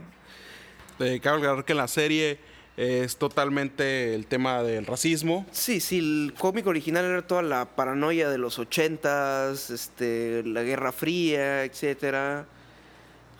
[0.98, 2.38] Eh, cabe aclarar que en la serie
[2.76, 5.46] es totalmente el tema del racismo.
[5.50, 10.92] Sí, sí, el cómic original era toda la paranoia de los ochentas, este, la Guerra
[10.92, 12.46] Fría, etcétera,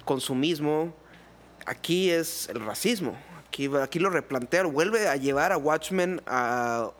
[0.05, 0.95] consumismo.
[1.67, 3.17] Aquí es el racismo.
[3.47, 6.91] Aquí, aquí lo replantea, vuelve a llevar a Watchmen a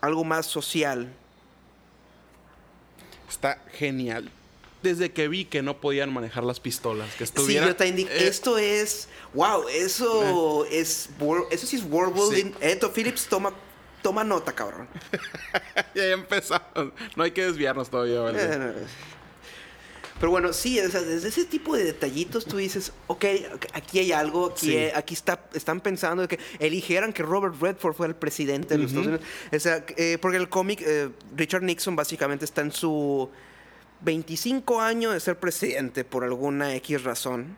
[0.00, 1.12] algo más social.
[3.28, 4.30] Está genial.
[4.82, 7.66] Desde que vi que no podían manejar las pistolas, que Sí, estuviera...
[7.66, 12.52] yo te indico, eh, esto es, wow, eso es, wor- eso sí es world building.
[12.60, 13.52] Eto Phillips toma,
[14.02, 14.88] toma nota, cabrón.
[15.94, 16.92] ya empezamos.
[17.14, 18.38] No hay que desviarnos todavía, ¿vale?
[18.42, 18.72] Eh,
[20.18, 23.24] Pero bueno, sí, o sea, desde ese tipo de detallitos tú dices, ok,
[23.72, 24.76] aquí hay algo, aquí, Sí.
[24.76, 28.78] eh, aquí está, están pensando de que eligieran que Robert Redford fuera el presidente de
[28.78, 28.90] los.
[28.90, 29.26] Estados Unidos.
[29.54, 33.30] O sea, eh, porque el cómic, eh, Richard Nixon básicamente está en su
[34.02, 37.56] 25 años de ser presidente por alguna X razón,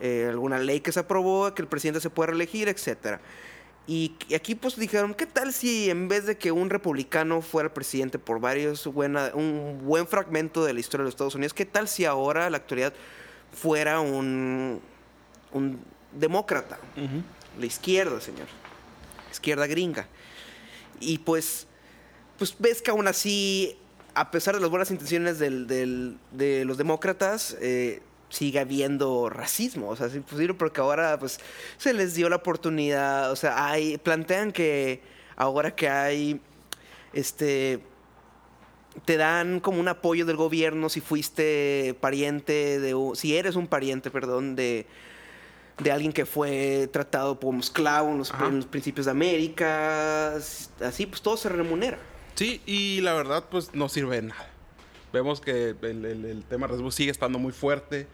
[0.00, 3.20] eh, alguna ley que se aprobó, que el presidente se puede reelegir, etcétera.
[3.86, 7.72] Y y aquí pues dijeron, ¿qué tal si en vez de que un republicano fuera
[7.72, 11.64] presidente por varios buena, un buen fragmento de la historia de los Estados Unidos, qué
[11.64, 12.92] tal si ahora la actualidad
[13.52, 14.80] fuera un,
[15.52, 15.80] un
[16.12, 16.78] demócrata?
[17.58, 18.48] La izquierda, señor.
[19.30, 20.08] Izquierda gringa.
[20.98, 21.66] Y pues,
[22.38, 23.78] pues ves que aún así,
[24.16, 29.88] a pesar de las buenas intenciones del- del- de los demócratas, eh, sigue habiendo racismo.
[29.90, 31.38] O sea, es imposible porque ahora pues
[31.76, 33.30] se les dio la oportunidad.
[33.30, 35.00] O sea, hay, plantean que
[35.36, 36.40] ahora que hay
[37.12, 37.80] este
[39.04, 44.10] te dan como un apoyo del gobierno si fuiste pariente de si eres un pariente,
[44.10, 44.86] perdón, de
[45.78, 48.46] de alguien que fue tratado como esclavo en los, Ajá.
[48.46, 51.98] en los principios de América, así pues todo se remunera.
[52.36, 54.48] Sí, y la verdad, pues no sirve de nada.
[55.12, 58.06] Vemos que el, el- el tema racismo sigue estando muy fuerte.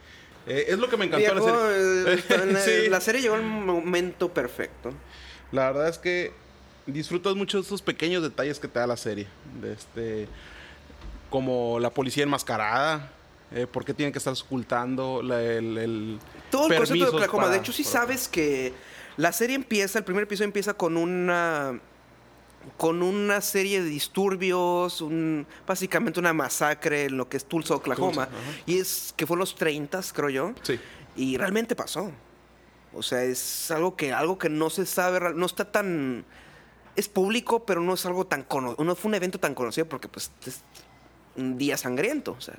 [0.47, 2.43] Eh, es lo que me encantó la eh, serie.
[2.45, 2.89] en la, Sí.
[2.89, 4.93] la serie llegó un momento perfecto.
[5.51, 6.33] La verdad es que
[6.87, 9.27] disfrutas mucho de esos pequeños detalles que te da la serie.
[9.61, 10.29] De este,
[11.31, 13.11] como la policía enmascarada.
[13.55, 16.19] Eh, ¿Por qué tienen que estar ocultando la- el, el
[16.51, 17.43] Todo el concepto de Oklahoma.
[17.45, 18.73] para- de hecho, sí para- sabes que
[19.19, 21.79] la serie empieza, el primer episodio empieza con una
[22.77, 28.27] con una serie de disturbios, un, básicamente una masacre en lo que es Tulsa, Oklahoma.
[28.27, 30.53] Tulsa, y es que fue en los 30, creo yo.
[30.62, 30.79] Sí.
[31.16, 32.11] Y realmente pasó.
[32.94, 36.25] O sea, es algo que, algo que no se sabe, no está tan...
[36.94, 38.85] Es público, pero no es algo tan conocido.
[38.85, 40.61] No fue un evento tan conocido porque pues es
[41.37, 42.33] un día sangriento.
[42.33, 42.59] O sea,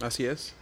[0.00, 0.54] Así es.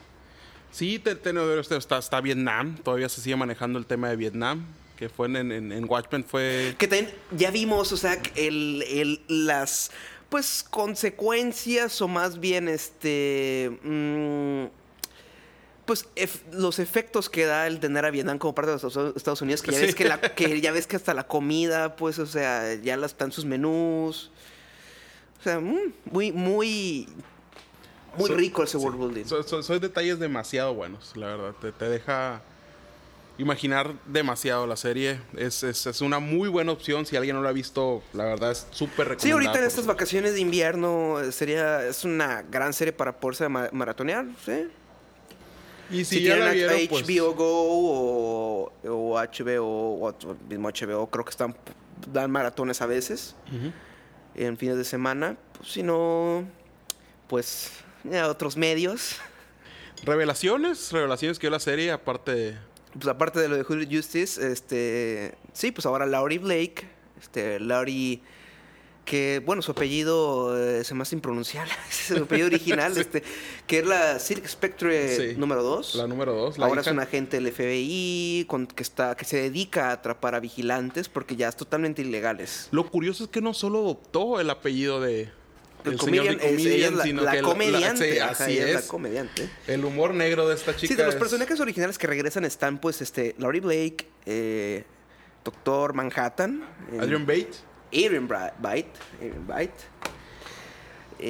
[0.72, 1.32] Sí, te, te-
[1.76, 2.76] está, está Vietnam.
[2.76, 4.64] Todavía se sigue manejando el tema de Vietnam.
[5.00, 6.22] Que fue en, en, en Watchmen.
[6.24, 6.76] Fue.
[6.78, 9.90] que también ya vimos, o sea, el, el- las
[10.28, 13.76] pues consecuencias o más bien este...
[13.82, 14.66] mm,
[15.86, 19.42] pues ef- los efectos que da el tener a Vietnam como parte de los Estados-
[19.42, 19.86] Unidos, que ya, Sí.
[19.86, 23.12] ves que, la- que ya ves que hasta la comida, pues, o sea, ya las
[23.12, 24.30] están sus menús.
[25.40, 27.08] O sea, mm, muy, muy,
[28.18, 28.84] muy So- rico ese sí.
[28.84, 29.24] world building.
[29.24, 31.54] So- so- Son detalles demasiado buenos, la verdad.
[31.60, 32.42] Te, te deja
[33.40, 35.20] imaginar demasiado la serie.
[35.36, 37.06] Es, es, es una muy buena opción.
[37.06, 39.22] Si alguien no la ha visto, la verdad es súper recomendable.
[39.22, 43.48] Sí, ahorita en estas vacaciones de invierno eh, sería, es una gran serie para poderse
[43.48, 44.68] ma- maratonear, ¿sí?
[45.90, 49.64] Y si, si, ya tienen la H- vieron, pues, HBO Go o, o HBO
[50.06, 50.14] o
[50.48, 51.56] mismo HBO, creo que están
[52.12, 53.34] dan maratones a veces
[54.34, 55.36] en fines de semana.
[55.58, 56.44] Pues, si no,
[57.26, 57.70] pues
[58.04, 59.16] ya otros medios.
[60.04, 62.69] Revelaciones, revelaciones que dio la serie, aparte de...
[62.94, 66.88] Pues aparte de lo de Julio Justice, este, sí, pues ahora Laurie Blake,
[67.20, 68.20] este, Laurie,
[69.04, 73.22] que bueno, su apellido eh, se me hace impronunciable, su apellido original, este,
[73.68, 75.36] que es la Silk Spectre Sí.
[75.38, 75.94] número 2.
[75.94, 76.90] La número dos, la Ahora hija.
[76.90, 81.08] es un agente del FBI con- que, está, que se dedica a atrapar a vigilantes
[81.08, 82.68] porque ya es totalmente ilegales.
[82.72, 85.30] Lo curioso es que no solo adoptó el apellido de...
[85.84, 88.12] El señor comedian- es- ella es comedian, la, comediante.
[88.12, 88.74] sí, así es.
[88.74, 89.48] la comediante.
[89.66, 92.78] El humor negro de esta chica Sí, de los es- personajes originales que regresan están,
[92.80, 94.84] pues, este, Laurie Blake, eh,
[95.44, 96.62] Doctor Manhattan,
[96.92, 97.64] eh, Adrian Bates.
[97.92, 99.72] Adrian Byte, Adrian Byte.
[101.18, 101.24] Eh,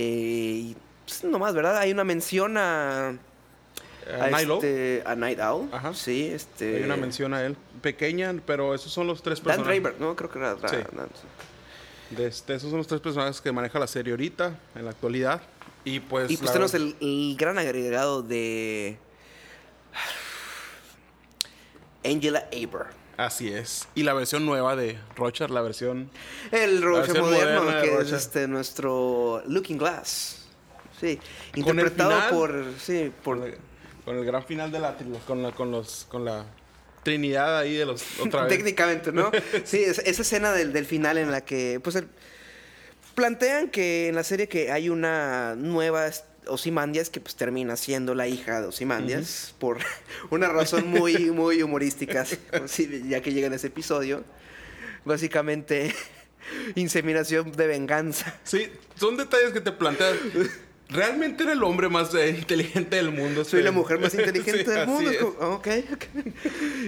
[0.73, 1.79] y, pues, nomás, ¿verdad?
[1.79, 4.57] Hay una mención a, a Night Owl.
[4.65, 5.69] este, a Night Owl.
[5.73, 5.95] Ajá.
[5.95, 6.77] Sí, este.
[6.79, 7.57] Hay una mención a él.
[7.83, 9.83] Pequeña, pero esos son los tres Dan personajes.
[9.83, 10.17] Draper, ¿no?
[10.17, 10.55] Creo que era.
[10.69, 10.77] Sí.
[10.93, 11.09] Dan-
[12.11, 15.43] De este, esos son los tres personajes que maneja la serie ahorita, en la actualidad.
[15.85, 16.31] Y pues.
[16.31, 18.99] Y pues tenemos el, el gran agregado de.
[22.05, 22.87] Angela Aber.
[23.17, 23.87] Así es.
[23.95, 26.11] Y la versión nueva de Rocher, la versión.
[26.51, 30.47] El Roger versión moderno, que es este, nuestro Looking Glass.
[30.99, 31.19] Sí.
[31.55, 32.65] Interpretado final- por.
[32.79, 33.39] Sí, por.
[33.39, 33.59] Con el,
[34.05, 34.97] con el gran final de la.
[35.27, 36.45] Con la, con los, con la
[37.03, 38.03] trinidad ahí de los.
[38.21, 38.57] Otra vez.
[38.57, 39.31] Técnicamente, ¿no?
[39.65, 41.81] Sí, es- esa escena del, del final en la que.
[41.83, 42.09] Pues el-
[43.15, 46.11] plantean que en la serie que hay una nueva
[46.47, 49.79] Ozymandias que pues termina siendo la hija de Ozymandias por
[50.31, 52.25] una razón muy, muy humorística,
[53.09, 54.25] ya que llega en ese episodio.
[55.05, 55.95] Básicamente,
[56.75, 58.39] inseminación de venganza.
[58.45, 60.17] Sí, son detalles que te plantean.
[60.91, 63.45] Realmente era el hombre más eh, inteligente del mundo.
[63.45, 65.11] Soy la mujer más inteligente Sí, del mundo.
[65.39, 66.05] Como, ok, ok.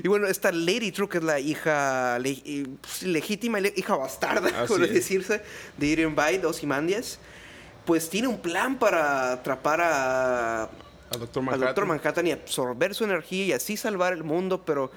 [0.02, 3.94] Y bueno, esta Lady True, que es la hija le- y, pues, legítima, le- hija
[3.96, 5.42] bastarda, por decirse,
[5.76, 7.18] de Irene Byte, Ozymandias,
[7.84, 10.68] pues tiene un plan para atrapar a, A
[11.18, 11.66] Doctor Manhattan.
[11.68, 14.90] Doctor Manhattan y absorber su energía y así salvar el mundo, pero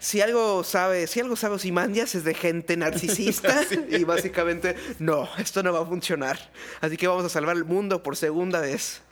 [0.00, 5.62] si algo sabe, si algo sabe Ozymandias es de gente narcisista y básicamente no, esto
[5.62, 6.50] no va a funcionar.
[6.80, 9.02] Así que vamos a salvar el mundo por segunda vez.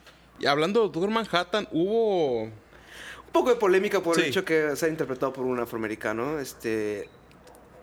[0.40, 2.44] Y hablando de Doctor Manhattan, hubo.
[2.44, 4.22] Un poco de polémica por Sí.
[4.22, 7.11] el hecho que sea interpretado por un afroamericano, este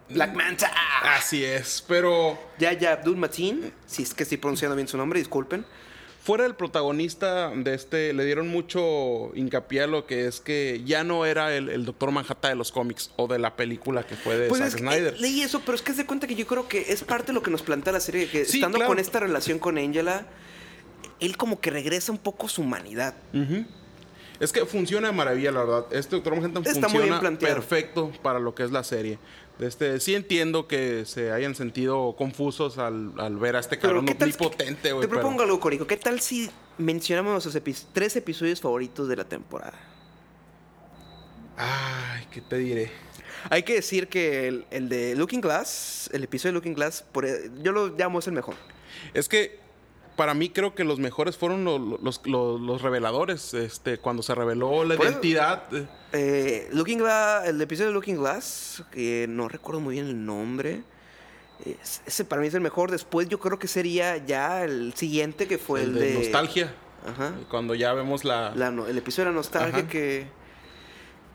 [0.09, 0.71] Black Manta.
[1.03, 5.63] Así es, pero Yaya Abdul Mateen, si es que estoy pronunciando bien su nombre, disculpen.
[6.25, 11.03] Fuera del protagonista de este, le dieron mucho hincapié a lo que es que ya
[11.03, 14.35] no era el, el Doctor Manhattan de los cómics o de la película que fue
[14.35, 15.13] de Pues Zack es que, Snyder.
[15.13, 17.27] eh, leí eso, pero es que es de cuenta que yo creo que es parte
[17.27, 18.89] de lo que nos plantea la serie, que Sí, estando claro.
[18.89, 20.25] con esta relación con Angela,
[21.19, 23.13] él como que regresa un poco a su humanidad.
[24.39, 25.85] Es que funciona de maravilla, la verdad.
[25.91, 29.19] Este Doctor Manhattan Está muy bien funciona perfecto para lo que es la serie.
[29.59, 34.91] Este, sí entiendo que se hayan sentido confusos al, al ver a este cabrón omnipotente,
[34.91, 35.01] güey.
[35.01, 35.87] Te pero- propongo algo, Corico.
[35.87, 39.79] ¿Qué tal si mencionamos nuestros epi- tres episodios favoritos de la temporada?
[41.57, 42.91] Ay, ¿qué te diré?
[43.49, 47.25] Hay que decir que el, el de Looking Glass, el episodio de Looking Glass, por-
[47.25, 48.55] e, yo lo llamo es el mejor.
[49.13, 49.59] Es que
[50.15, 53.53] para mí creo que los mejores fueron lo- lo- los, los- los reveladores.
[53.53, 55.63] Este, cuando se reveló la Por eso- identidad.
[55.73, 60.25] eh, Eh, Looking Glass, el episodio de Looking Glass, que no recuerdo muy bien el
[60.25, 60.83] nombre.
[61.65, 62.91] es- ese para mí es el mejor.
[62.91, 66.73] Después yo creo que sería ya el siguiente, que fue el, el de, de nostalgia.
[67.07, 67.33] Ajá.
[67.49, 68.53] Cuando ya vemos la.
[68.55, 69.87] La no- el episodio de la nostalgia Ajá.
[69.87, 70.27] que,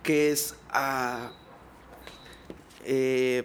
[0.02, 1.32] que es ah,
[2.84, 3.44] eh,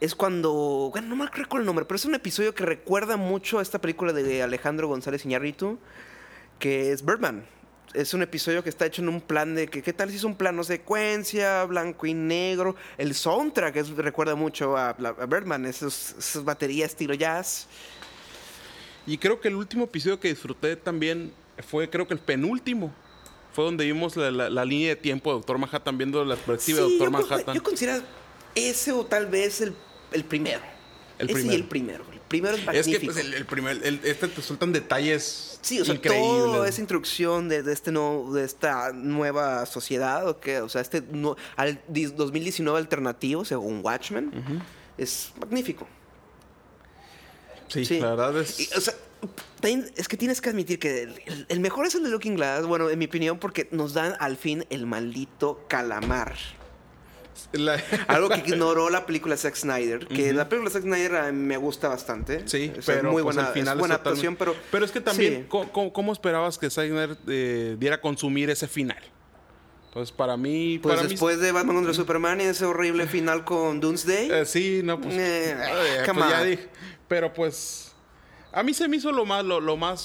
[0.00, 3.58] es cuando bueno no me recuerdo el nombre pero es un episodio que recuerda mucho
[3.58, 5.78] a esta película de Alejandro González Iñárritu
[6.58, 7.44] que es Birdman
[7.92, 10.24] es un episodio que está hecho en un plan de que qué tal si es
[10.24, 16.14] un plano secuencia blanco y negro el soundtrack es- recuerda mucho a, a Birdman esos,
[16.18, 17.66] esas baterías estilo jazz
[19.06, 21.32] Y creo que el último episodio que disfruté también
[21.68, 22.92] fue, creo que el penúltimo.
[23.52, 26.78] Fue donde vimos la, la- la línea de tiempo de Doctor Manhattan, viendo la perspectiva
[26.78, 27.54] de Doctor yo, con- Manhattan.
[27.56, 28.02] yo considero
[28.54, 29.74] ese o tal vez el,
[30.12, 30.60] el primero.
[31.18, 31.52] El ese primero.
[31.52, 32.04] y el primero.
[32.12, 32.98] El primero es es magnífico.
[33.00, 36.28] que pues, el, el primer, el- este te sueltan detalles sí, o sea, increíbles.
[36.44, 40.60] toda esa introducción de, de este no, de esta nueva sociedad, ¿o qué?
[40.60, 44.62] O sea, este no- al di- 2019 alternativo, según Watchmen,
[44.96, 45.86] es magnífico.
[47.68, 48.00] sí, Sí.
[48.00, 48.58] la verdad es...
[48.60, 48.94] Y, o sea,
[49.96, 52.98] es que tienes que admitir que el mejor es el de Looking Glass, bueno, en
[52.98, 56.34] mi opinión, porque nos dan al fin el maldito calamar.
[57.52, 61.88] La- Algo que ignoró la película Zack Snyder, que la película Zack Snyder me gusta
[61.88, 62.46] bastante.
[62.46, 64.90] Sí, Es pero muy pues, buena, al final es buena es actuación, pero Pero es
[64.92, 65.68] que también, Sí.
[65.92, 68.98] ¿cómo, esperabas que Snyder eh, diera a consumir ese final?
[69.88, 70.78] Entonces, para mí...
[70.80, 74.44] pues para mí- después de Batman contra Superman y ese horrible final con Doomsday, Eh,
[74.46, 75.16] sí, no, pues...
[75.16, 76.68] Eh, eh, pues ya dije.
[77.08, 77.92] Pero pues...
[78.52, 79.44] A mí se me hizo lo más...
[79.44, 80.00] Lo, lo más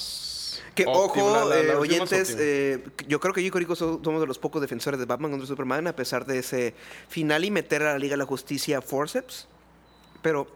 [0.75, 4.37] que ojo, eh, oyentes, eh, yo creo que yo y Corico so- somos de los
[4.37, 6.73] pocos defensores de Batman contra Superman, a pesar de ese
[7.07, 9.47] final y meter a la Liga de la Justicia a forceps.
[10.21, 10.47] Pero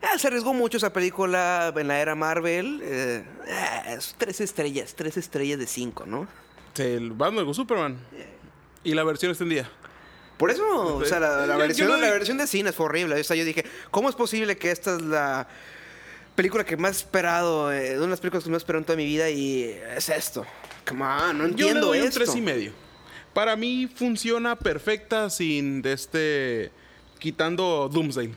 [0.00, 2.80] eh, se arriesgó mucho esa película en la era Marvel.
[2.82, 6.28] es tres estrellas, tres estrellas de cinco, ¿no?
[6.74, 7.98] Sí, el Batman con Superman.
[8.84, 9.68] Y la versión extendida.
[10.36, 13.20] Por eso, o sea, la, versión, la versión de cine fue horrible.
[13.20, 15.48] O sea, yo dije, ¿cómo es posible que esta es la
[16.38, 18.84] película que más he esperado, eh, una de las películas que más he esperado en
[18.84, 20.46] toda mi vida y es esto?
[20.86, 22.20] Come on, no Yo le entiendo doy un esto.
[22.20, 22.72] tres y medio.
[23.34, 26.70] Para mí funciona perfecta sin de este...
[27.18, 28.32] Quitando Doomsday.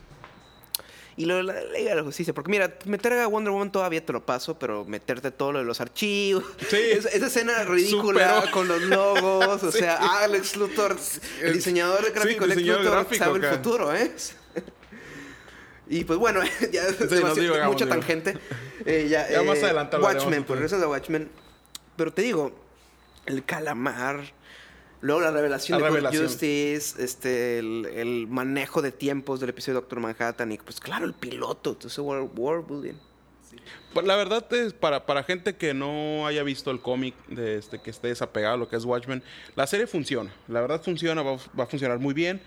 [1.16, 4.04] Y lo de la Liga de la Justicia, porque mira, meter a Wonder Woman todavía
[4.04, 6.44] te lo paso, pero meterte todo lo de los archivos.
[6.70, 6.78] Sí.
[6.92, 8.52] Esa, esa escena ridícula Superó.
[8.52, 9.62] con los logos.
[9.64, 9.78] O Sí.
[9.80, 10.98] sea, Alex Luthor,
[11.44, 14.12] el diseñador gráfico Sí, Lex diseñador Luthor gráfico sabe el futuro, ¿eh?
[15.92, 16.40] Y pues bueno,
[16.72, 18.38] ya es no mucha tangente.
[18.86, 21.30] Eh, ya Ya eh, más adelante Watchmen, por eso es de Watchmen.
[21.98, 22.52] Pero te digo,
[23.26, 24.22] el calamar.
[25.02, 26.24] Luego la revelación La de revelación.
[26.24, 31.06] Justice, este, el, el manejo de tiempos del episodio de Doctor Manhattan y pues claro,
[31.06, 32.94] el piloto, entonces World, world building.
[33.94, 37.82] Pues, La verdad es para, para gente que no haya visto el cómic, de este,
[37.82, 39.24] que esté desapegado a lo que es Watchmen,
[39.56, 40.32] la serie funciona.
[40.48, 42.40] La verdad funciona, va, va a funcionar muy bien.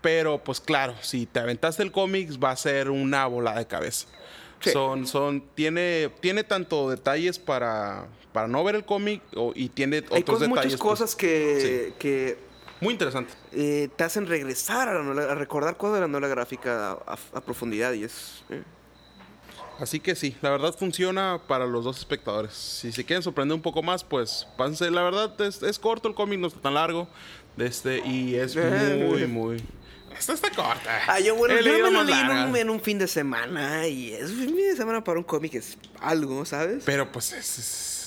[0.00, 4.06] Pero pues claro, si te aventaste el cómic va a ser una bola de cabeza.
[4.60, 4.70] Sí.
[4.70, 9.22] Son, son, tiene, tiene tanto detalles para, para no ver el cómic
[9.54, 10.80] y tiene Hay otros cos- muchas detalles.
[10.80, 12.38] pues, cosas que, que
[12.80, 13.32] muy interesante.
[13.52, 16.92] eh, te hacen regresar a, la novela- a recordar cosas de la novela gráfica a,
[17.06, 18.44] a- a profundidad y es...
[18.50, 18.62] eh.
[19.78, 22.54] Así que sí, la verdad funciona para los dos espectadores.
[22.54, 24.90] Si se quieren sorprender un poco más, pues pásense.
[24.90, 27.06] La verdad es, es corto el cómic, no está tan largo.
[27.56, 29.62] De este, y es muy, muy.
[30.18, 31.02] Esta está corta.
[31.08, 34.12] Ah, yo, bueno, yo me lo leí en un, en un fin de semana y
[34.12, 36.82] es un fin de semana para un cómic es algo, ¿sabes?
[36.86, 37.64] Pero pues es, es-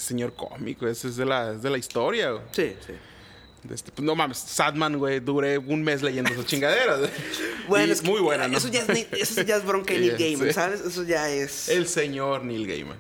[0.10, 2.43] señor cómico, ese es de la, es de la historia, güey.
[2.52, 2.93] Sí, sí.
[3.64, 7.00] De este- pues, no mames, Sadman, güey, duré un mes leyendo esas chingaderas.
[7.68, 8.58] Bueno, Y es que muy buena, ¿no?
[8.58, 10.54] Eso ya es, ni- eso ya es bronca de Neil Gaiman, sí.
[10.54, 10.82] ¿sabes?
[10.82, 11.70] Eso ya es...
[11.70, 12.97] El señor Neil Gaiman.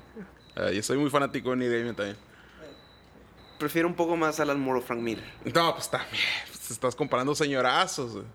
[0.55, 2.17] Ah, yo soy muy fanático de Neil Gaiman también.
[3.59, 5.23] Prefiero un poco más a Alan Moore o Frank Miller.
[5.53, 6.23] No, pues también.
[6.51, 8.13] pues, estás comparando señorazos.
[8.13, 8.25] güey.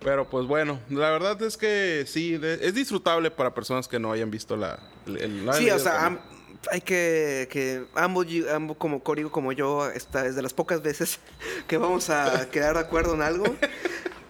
[0.00, 4.12] Pero pues bueno, la verdad es que sí, de- es disfrutable para personas que no
[4.12, 4.78] hayan visto la.
[5.06, 6.18] el- Sí, o sea, am-
[6.70, 11.18] hay que, que ambos, ambos como Código como yo, esta es de las pocas veces
[11.68, 13.44] que vamos a quedar de acuerdo en algo.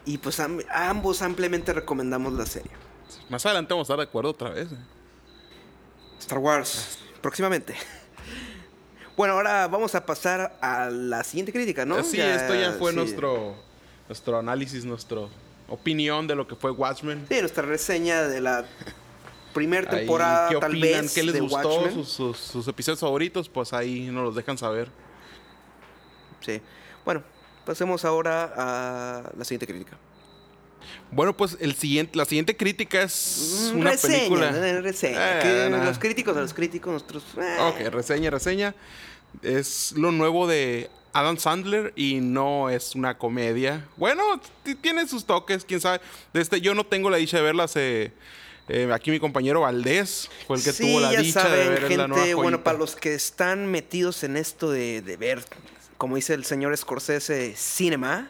[0.08, 2.70] Y pues am- ambos ampliamente recomendamos la serie.
[3.28, 4.68] Más adelante vamos a estar de acuerdo otra vez.
[4.68, 4.80] güey.
[6.20, 7.74] Star Wars, próximamente.
[9.16, 12.02] Bueno, ahora vamos a pasar a la siguiente crítica, ¿no?
[12.04, 12.96] Sí, esto ya fue sí.
[12.98, 13.54] nuestro,
[14.08, 15.20] nuestro análisis, nuestra
[15.68, 17.24] opinión de lo que fue Watchmen.
[17.28, 18.64] Sí, nuestra reseña de la
[19.54, 21.02] primera temporada, ¿Qué tal opinan?
[21.02, 21.90] vez, ¿Qué les de gustó?
[21.90, 24.88] Sus, sus- sus episodios favoritos, pues ahí nos los dejan saber.
[26.40, 26.60] Sí.
[27.04, 27.22] Bueno,
[27.64, 29.96] pasemos ahora a la siguiente crítica.
[31.10, 34.48] Bueno, pues el siguiente, la siguiente crítica es Mm, una reseña, película.
[34.50, 35.38] eh, reseña.
[35.38, 35.84] Eh, que nah.
[35.84, 37.24] Los críticos, a los críticos, nosotros.
[37.40, 37.56] eh.
[37.60, 38.74] Ok, reseña, reseña.
[39.42, 43.84] Es lo nuevo de Adam Sandler y no es una comedia.
[43.96, 44.22] Bueno,
[44.82, 46.00] tiene sus toques, quién sabe.
[46.32, 47.64] De este, yo no tengo la dicha de verla.
[47.64, 48.12] hace-
[48.68, 51.68] eh, aquí mi compañero Valdés fue el que sí, tuvo la ya dicha saben, de
[51.68, 55.44] ver gente, la nueva bueno, para los que están metidos en esto de, de ver,
[55.98, 58.28] como dice el señor Scorsese, cinema,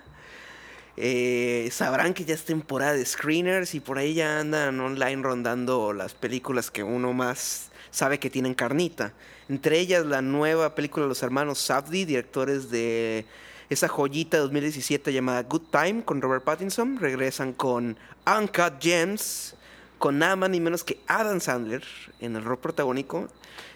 [0.97, 5.93] eh, sabrán que ya es temporada de screeners y por ahí ya andan online rondando
[5.93, 9.13] las películas que uno más sabe que tienen carnita.
[9.49, 13.27] Entre ellas la nueva película de los hermanos Safdie, directores de
[13.69, 16.99] esa joyita de 2017 llamada Good Time con Robert Pattinson.
[16.99, 19.55] Regresan con Uncut Gems,
[19.99, 21.85] con nada más ni menos que Adam Sandler
[22.21, 23.29] en el rol protagónico,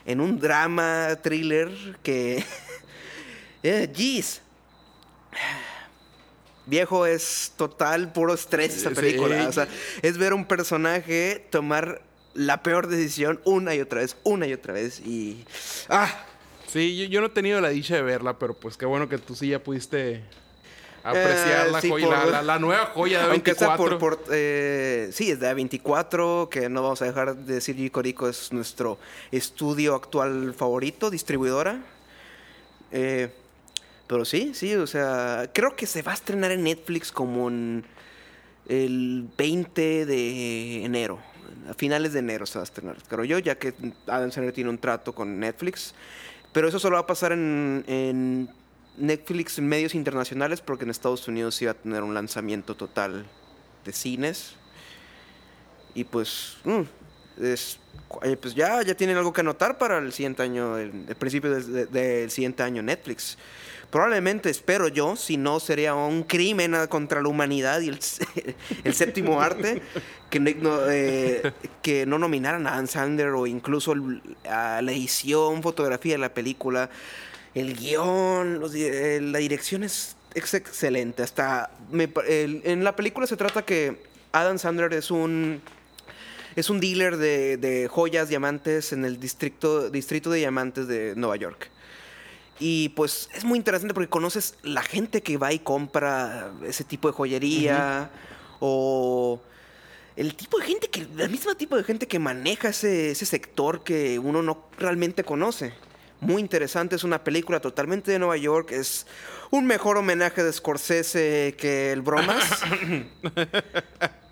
[0.07, 1.71] en un drama thriller
[2.03, 2.45] que...
[3.63, 4.41] eh, jeez.
[6.67, 8.95] Viejo, es total puro estrés esa Sí.
[8.95, 9.49] película.
[9.49, 9.67] O sea,
[10.03, 12.03] es ver un personaje tomar
[12.35, 15.01] la peor decisión una y otra vez, una y otra vez.
[15.01, 15.45] Y.
[15.89, 16.25] ¡Ah!
[16.69, 19.19] Sí, yo, yo no he tenido la dicha de verla, pero pues qué bueno que
[19.19, 20.23] tú sí ya pudiste
[21.03, 23.99] apreciar Eh, la, sí, joya, por- la, la- la nueva joya de Aunque sea 24.
[23.99, 24.19] por.
[24.19, 28.29] por, eh, sí, es de A24, que no vamos a dejar de decir Yico Rico
[28.29, 28.99] es nuestro
[29.33, 31.81] estudio actual favorito, distribuidora.
[32.93, 33.31] Eh,
[34.11, 37.85] pero sí, sí, o sea, creo que se va a estrenar en Netflix como en
[38.69, 41.21] el 20 de enero.
[41.69, 43.73] A finales de enero se va a estrenar, creo yo, ya que
[44.09, 45.95] Adam Sandler tiene un trato con Netflix.
[46.53, 48.51] Pero eso solo va a pasar en, en
[48.99, 53.27] Netflix en medios internacionales porque en Estados Unidos sí va a tener un lanzamiento total
[53.85, 54.57] de cines.
[55.95, 56.81] Y pues, mm,
[57.45, 57.79] es,
[58.23, 61.51] eh, pues ya, ya tienen algo que anotar para el siguiente año, el, el principio
[61.51, 63.39] del de- del siguiente año Netflix.
[63.91, 67.99] Probablemente, espero yo, si no sería un crimen contra la humanidad y el,
[68.85, 69.83] el séptimo arte,
[70.31, 73.95] que no, eh, que no nominaran a Adam Sandler o incluso
[74.49, 76.89] a la edición, fotografía de la película,
[77.55, 81.25] el guion, los eh, la dirección es, es excelente.
[81.25, 85.61] Hasta me el- en la película se trata que Adam Sandler es un
[86.55, 91.35] es un dealer de, de joyas, diamantes en el distrito, distrito de diamantes de Nueva
[91.37, 91.71] York.
[92.61, 97.09] Y pues es muy interesante porque conoces la gente que va y compra ese tipo
[97.09, 98.11] de joyería
[98.61, 99.41] o
[100.15, 103.83] el tipo de gente que, el mismo tipo de gente que maneja ese, ese sector
[103.83, 105.73] que uno no realmente conoce.
[106.21, 109.07] Muy interesante, es una película totalmente de Nueva York, es
[109.51, 112.45] un mejor homenaje de Scorsese que el Bromas.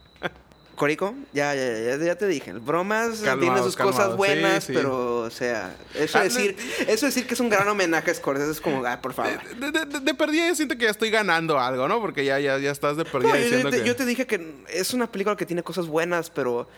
[0.79, 4.73] Corico, ya, ya, ya, ya te dije, Bromas tiene Calmados, sus cosas buenas, sí, sí.
[4.75, 6.57] pero, o sea, eso Ah, decir,
[6.87, 9.43] eso decir que es un gran homenaje a Scorsese es como, ah, por favor.
[9.57, 12.01] De, de, perdida yo siento que ya estoy ganando algo, ¿no?
[12.01, 13.85] Porque ya, ya, ya estás de No, perdida yo, diciendo te, que...
[13.85, 16.69] yo te dije que es una película que tiene cosas buenas, pero.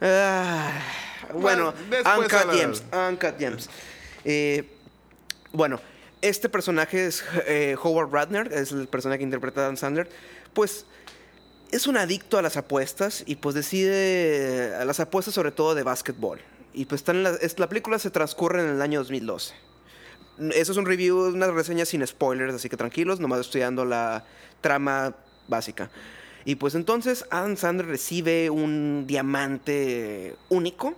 [0.00, 0.72] ah,
[1.34, 2.52] bueno, después Uncut.
[2.52, 2.82] Gems.
[2.92, 3.70] Uncut Gems.
[4.24, 4.64] Eh,
[5.52, 5.80] bueno,
[6.22, 10.08] este personaje es eh, Howard Ratner, es el personaje que interpreta a Dan Sandler.
[10.54, 10.86] Pues
[11.74, 15.82] es un adicto a las apuestas y pues decide a las apuestas sobre todo de
[15.82, 16.40] básquetbol.
[16.72, 19.54] Y pues la, la película se transcurre en el año 2012.
[20.54, 24.24] Eso es un review, una reseña sin spoilers, así que tranquilos, nomás estudiando la
[24.60, 25.14] trama
[25.48, 25.90] básica.
[26.44, 30.94] Y pues entonces Adam Sandler recibe un diamante único,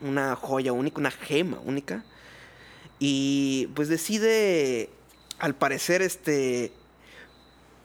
[0.00, 2.04] una joya única, una gema única.
[2.98, 4.90] Y pues decide,
[5.38, 6.72] al parecer, este...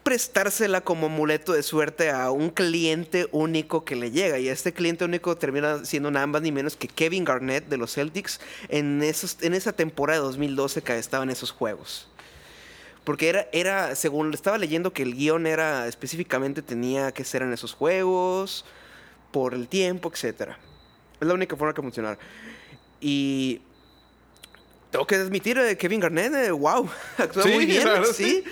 [0.10, 4.40] prestársela como amuleto de suerte a un cliente único que le llega.
[4.40, 7.94] Y este cliente único termina siendo nada más ni menos que Kevin Garnett de los
[7.94, 12.08] Celtics en, esos, en esa temporada de 2012 que estaba en esos juegos.
[13.04, 17.54] Porque era, era, según estaba leyendo que el guion era específicamente tenía que ser en
[17.54, 18.66] esos juegos,
[19.30, 20.54] por el tiempo, etc.
[21.22, 22.18] Es la única forma que funcionara.
[23.00, 23.62] Y
[24.90, 26.90] tengo que admitir, eh, Kevin Garnett, eh, wow,
[27.20, 28.44] actúa Sí, muy bien, sí.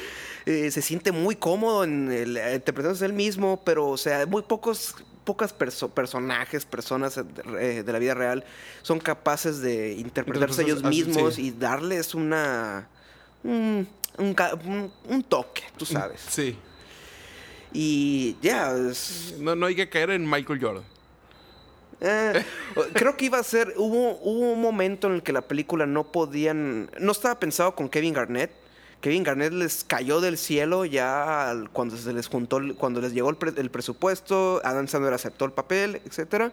[0.50, 4.44] Eh, se siente muy cómodo en el, eh, interpretándose él mismo, pero, o sea, muy
[4.44, 4.96] pocos
[5.26, 7.18] pocas perso- personajes, personas
[7.60, 8.46] eh, de la vida real
[8.82, 11.48] son capaces de interpretarse ellos así, mismos sí.
[11.48, 12.88] y darles una
[13.44, 13.86] un,
[15.28, 16.22] toque, tú sabes.
[16.30, 16.58] Sí.
[17.74, 20.84] Y ya, es- No, no hay que caer en Michael Jordan.
[22.00, 22.46] Eh,
[22.94, 23.74] creo que iba a ser.
[23.76, 26.90] Hubo, hubo un momento en el que la película no podían.
[27.00, 28.52] No estaba pensado con Kevin Garnett.
[29.02, 33.36] Kevin Garnett les cayó del cielo ya cuando se les juntó, cuando les llegó el,
[33.38, 34.60] pre- el presupuesto.
[34.64, 36.52] Adam Sandler aceptó el papel, etcétera.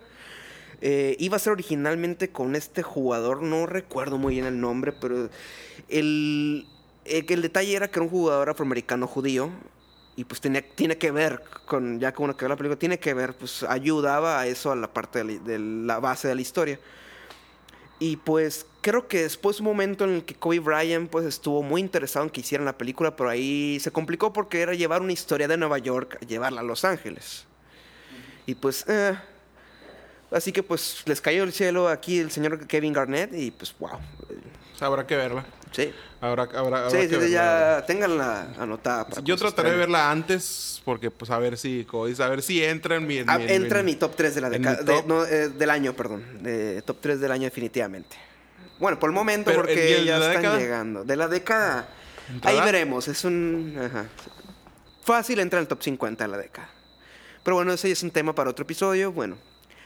[0.81, 5.17] Eh, iba a ser originalmente con este jugador, no recuerdo muy bien el nombre, pero
[5.89, 6.67] el,
[7.07, 9.49] el, el detalle era que era un jugador afroamericano judío
[10.17, 13.35] y pues tenía, tiene que ver con, ya uno que la película, tiene que ver,
[13.35, 16.79] pues ayudaba a eso, a la parte de la, de la base de la historia.
[17.99, 21.81] Y pues creo que después un momento en el que Kobe Bryant pues estuvo muy
[21.81, 25.49] interesado en que hicieran la película, pero ahí se complicó porque era llevar una historia
[25.49, 27.47] de Nueva York, a llevarla a Los Ángeles.
[28.47, 29.15] Y pues, eh,
[30.31, 33.99] así que pues les cayó el cielo aquí el señor Kevin Garnett y pues wow.
[34.79, 35.47] Sea, habrá que verla.
[35.73, 37.29] Sí, Habrá, habrá, habrá sí, que sí, verla.
[37.81, 39.09] ya ténganla anotada.
[39.09, 42.63] para Yo trataré de verla antes, porque pues a ver si, dices, a ver si
[42.63, 43.17] entra en mi...
[43.19, 44.59] en Ah, mi- entra en mi top 3 de la de-
[45.07, 46.43] no, eh, del año, perdón.
[46.43, 48.17] De top 3 del año, definitivamente.
[48.85, 50.59] Bueno, por el momento, Pero, porque ¿el de ya están década?
[50.59, 51.05] llegando.
[51.05, 51.89] De la década.
[52.43, 53.09] Ahí veremos.
[53.09, 53.75] Es un.
[53.83, 54.09] Ajá.
[55.03, 56.69] Fácil entrar en el top 50 de la década.
[57.43, 59.11] Pero bueno, ese ya es un tema para otro episodio.
[59.11, 59.39] Bueno,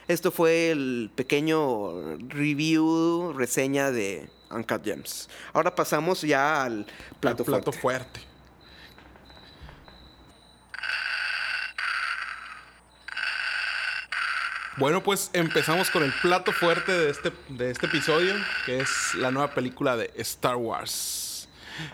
[0.09, 5.29] esto fue el pequeño review, reseña de Uncut Gems.
[5.53, 6.85] Ahora pasamos ya al
[7.21, 8.19] plato, el plato fuerte.
[8.19, 8.28] fuerte.
[14.79, 19.31] Bueno, pues empezamos con el plato fuerte de este, de este episodio, que es la
[19.31, 21.49] nueva película de Star Wars.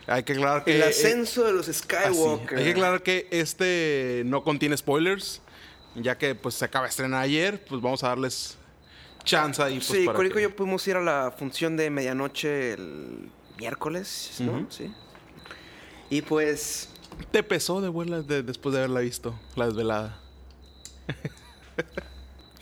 [0.07, 0.77] Hay que aclarar que...
[0.77, 2.59] El eh, ascenso de los así, Skywalker.
[2.59, 5.41] hay que aclarar que este no contiene spoilers,
[5.95, 8.59] ya que pues se acaba de estrenar ayer, pues vamos a darles
[9.25, 9.77] chance ahí.
[9.77, 13.31] Pues, sí, para Corico que- y yo pudimos ir a la función de medianoche el
[13.59, 14.67] miércoles, ¿no?
[14.71, 14.93] Sí.
[16.11, 16.91] Y pues,
[17.31, 20.21] ¿Te pesó de vuela de- después de haberla visto, la desvelada?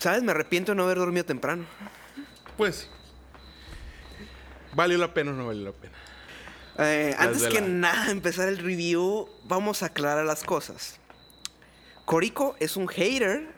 [0.02, 0.22] ¿sabes?
[0.22, 1.64] Me arrepiento de no haber dormido temprano.
[2.56, 2.88] Pues.
[4.74, 5.94] ¿Valió la pena o no valió la pena?
[6.78, 10.98] Eh, antes que nada empezar el review, vamos a aclarar las cosas.
[12.04, 13.52] Corico es un hater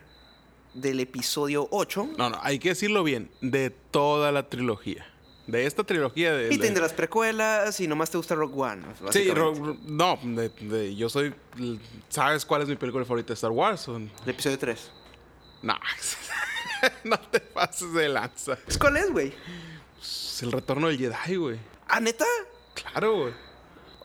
[0.75, 3.31] del episodio 8 No, no, hay que decirlo bien.
[3.41, 5.07] De toda la trilogía.
[5.47, 6.53] De esta trilogía de.
[6.53, 8.83] y de- las precuelas y nomás te gusta Rogue One.
[8.83, 9.35] Sí, básicamente.
[9.61, 11.35] ro- no, de- de- yo soy.
[12.09, 13.87] ¿Sabes cuál es mi película favorita de Star Wars?
[13.89, 14.91] El episodio 3.
[15.65, 15.79] No,
[17.05, 18.57] no te pases de lanza.
[18.57, 19.33] Pues, ¿Cuál es, güey?
[20.01, 21.59] Es el retorno del Jedi, güey.
[21.89, 22.27] ¿Ah, neta?
[22.75, 23.33] Claro, güey.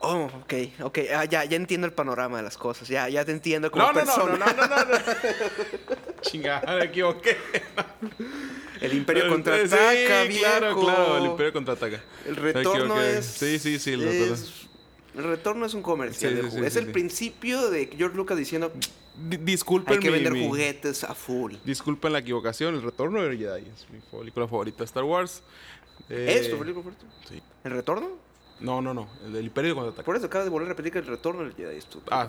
[0.02, 0.54] Oh, ok,
[0.84, 0.98] ok.
[1.14, 2.88] Ah, ya, ya entiendo el panorama de las cosas.
[2.88, 4.46] Ya, ya te entiendo como No, no, no, persona.
[4.46, 4.98] no, no, no, no.
[6.22, 7.36] Chingada, me equivoqué.
[8.80, 10.80] El Imperio Sí, contraataca, claro, viejo.
[10.80, 12.00] claro, el Imperio contraataca.
[12.24, 13.26] El retorno es.
[13.26, 14.59] Sí, sí, sí, el es- retorno.
[15.16, 16.30] El retorno es un comercial.
[16.32, 16.72] Sí, de sí, juguetes.
[16.72, 18.72] sí, es el principio de George Lucas diciendo
[19.28, 21.54] Di- Disculpen hay que mi- vender mi- juguetes a full.
[21.64, 25.42] Disculpen la equivocación, El Retorno del Jedi es mi película favorita de Star Wars.
[26.08, 27.04] Eh, ¿Es tu película favorita?
[27.28, 27.42] Sí.
[27.64, 28.08] ¿El retorno?
[28.60, 30.04] No, no, no, el del Imperio contraataca.
[30.04, 32.28] Por eso acabas de volver a repetir que el retorno del Jedi es tu Ah,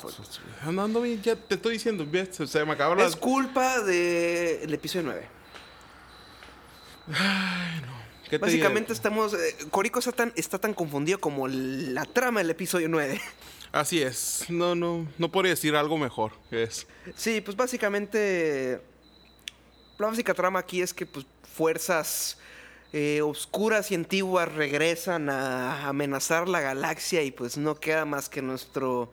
[0.63, 3.05] andando bien, ya te estoy diciendo, se, se me acabó la...
[3.05, 5.27] Es culpa del episodio 9.
[8.32, 9.34] ¿Qué te Básicamente estamos.
[9.34, 13.19] eh, Corico está tan, está tan confundido como la trama del episodio 9.
[13.73, 16.32] Así es, no, no, no podría decir algo mejor.
[16.49, 18.79] Es, Sí, pues básicamente
[19.99, 22.38] la básica trama aquí es que pues, fuerzas
[22.93, 28.41] eh, oscuras y antiguas regresan a amenazar la galaxia y pues no queda más que
[28.41, 29.09] nuestros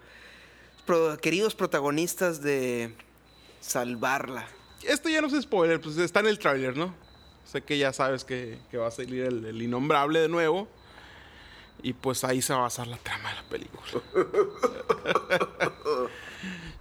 [1.21, 2.95] queridos protagonistas de
[3.61, 4.47] salvarla.
[4.85, 7.08] Esto ya no es spoiler, pues está en el tráiler, ¿no?
[7.51, 10.69] Sé que ya sabes que, que va a salir el, el innombrable de nuevo.
[11.83, 14.03] Y pues ahí se va a basar la trama de la película.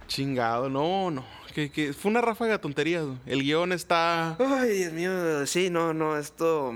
[0.08, 1.24] Chingado, no, no.
[1.54, 3.06] Que, que fue una ráfaga de tonterías.
[3.24, 4.36] El guion está.
[4.38, 6.74] Ay, Dios mío, sí, no, no, esto...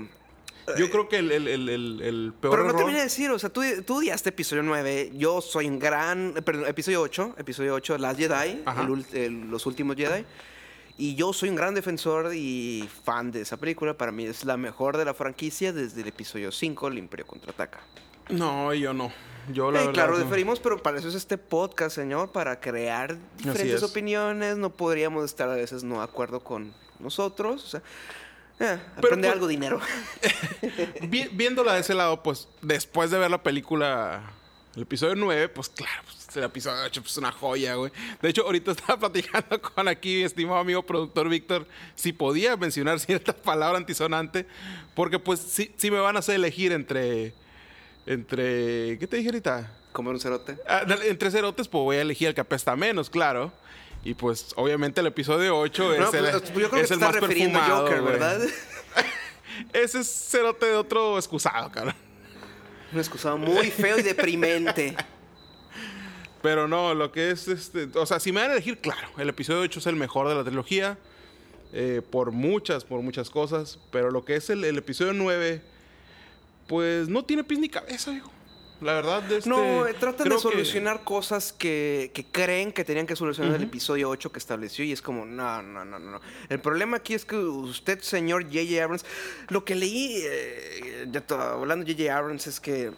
[0.77, 3.49] Yo creo que el, el, el, peor Pero no te vine a decir, o sea,
[3.49, 7.97] tú, tú odiaste episodio 9, yo soy un gran, eh, perdón, episodio 8, episodio 8,
[7.97, 8.63] Last Jedi,
[9.49, 10.25] los últimos Jedi.
[10.97, 13.95] Y yo soy un gran defensor y fan de esa película.
[13.97, 17.79] Para mí es la mejor de la franquicia desde el episodio 5, El Imperio Contraataca.
[18.29, 19.11] No, yo no.
[19.51, 20.23] Yo la Eh, verdad, claro, no.
[20.23, 23.83] diferimos, pero para eso es este podcast, señor, para crear diferentes es.
[23.83, 24.55] opiniones.
[24.57, 27.63] No podríamos estar a veces no de acuerdo con nosotros.
[27.65, 27.79] O sea,
[28.59, 29.81] eh, Pero, aprende pues, algo dinero.
[31.09, 34.31] Vi- viéndola de ese lado, pues después de ver la película,
[34.75, 37.91] el episodio 9, pues claro, pues, el episodio 8 pues, es una joya, güey.
[38.21, 42.99] De hecho, ahorita estaba platicando con aquí mi estimado amigo productor Víctor si podía mencionar
[42.99, 44.45] cierta palabra antisonante,
[44.95, 47.33] porque pues si, si me van a hacer elegir entre,
[48.05, 49.71] entre, ¿qué te dije ahorita?
[49.91, 50.57] Comer un cerote.
[50.67, 53.51] Ah, entre cerotes, pues voy a elegir el que apesta menos, claro.
[54.03, 56.93] Y pues, obviamente, el episodio 8 es No, el, pues, yo creo que es te
[56.95, 58.01] el más refiriendo perfumado, Joker.
[58.01, 58.41] ¿verdad?
[59.73, 61.95] Ese es cerote de otro excusado, cabrón.
[62.91, 64.95] Un excusado muy feo y deprimente.
[66.43, 67.89] Pero no, lo que es este.
[67.95, 70.35] O sea, si me van a elegir, claro, el episodio 8 es el mejor de
[70.35, 70.97] la trilogía.
[71.75, 73.79] eh, por muchas, por muchas cosas.
[73.91, 75.61] Pero lo que es el, el episodio 9,
[76.67, 78.29] pues no tiene pies ni cabeza, digo.
[78.81, 83.07] La verdad, este, No, eh, tratan de que- solucionar cosas que, que creen que tenían
[83.07, 86.11] que solucionar el episodio 8 que estableció y es como, no, no, no, no.
[86.11, 86.21] no.
[86.49, 88.83] El problema aquí es que usted, señor J.J.
[88.83, 89.05] Abrams,
[89.47, 92.17] lo que leí, eh, hablando de J.J.
[92.17, 92.91] Abrams, es que...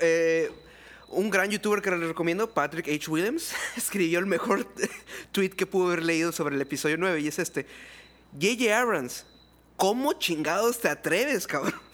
[0.00, 0.50] Eh,
[1.08, 3.10] un gran youtuber que le recomiendo, Patrick H.
[3.10, 4.66] Williams, escribió el mejor
[5.32, 7.66] tweet que pudo haber leído sobre el episodio 9 y es este.
[8.40, 8.78] J.J.
[8.78, 9.26] Abrams,
[9.76, 11.74] ¿cómo chingados te atreves, cabrón?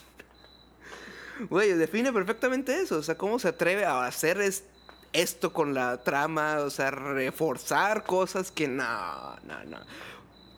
[1.51, 2.97] Güey, define perfectamente eso.
[2.99, 4.65] O sea, cómo se atreve a hacer es-
[5.13, 9.79] esto con la trama, o sea, reforzar cosas que no, no, no.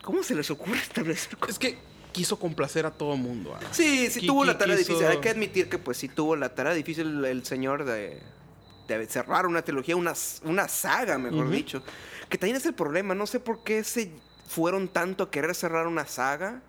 [0.03, 1.55] ¿Cómo se les ocurre establecer cosas?
[1.55, 1.79] Es que
[2.19, 3.55] quiso complacer a todo mundo.
[3.57, 3.61] ah.
[3.71, 5.07] Sí, sí tuvo la tarea quiso- difícil.
[5.11, 8.21] Hay que admitir que pues sí tuvo la tarea difícil el, el señor de,
[8.89, 11.51] de cerrar una trilogía, una, una saga, mejor Ujú.
[11.53, 11.83] dicho.
[12.29, 13.15] Que también es el problema.
[13.15, 14.11] No sé por qué se
[14.49, 16.61] fueron tanto a querer cerrar una saga.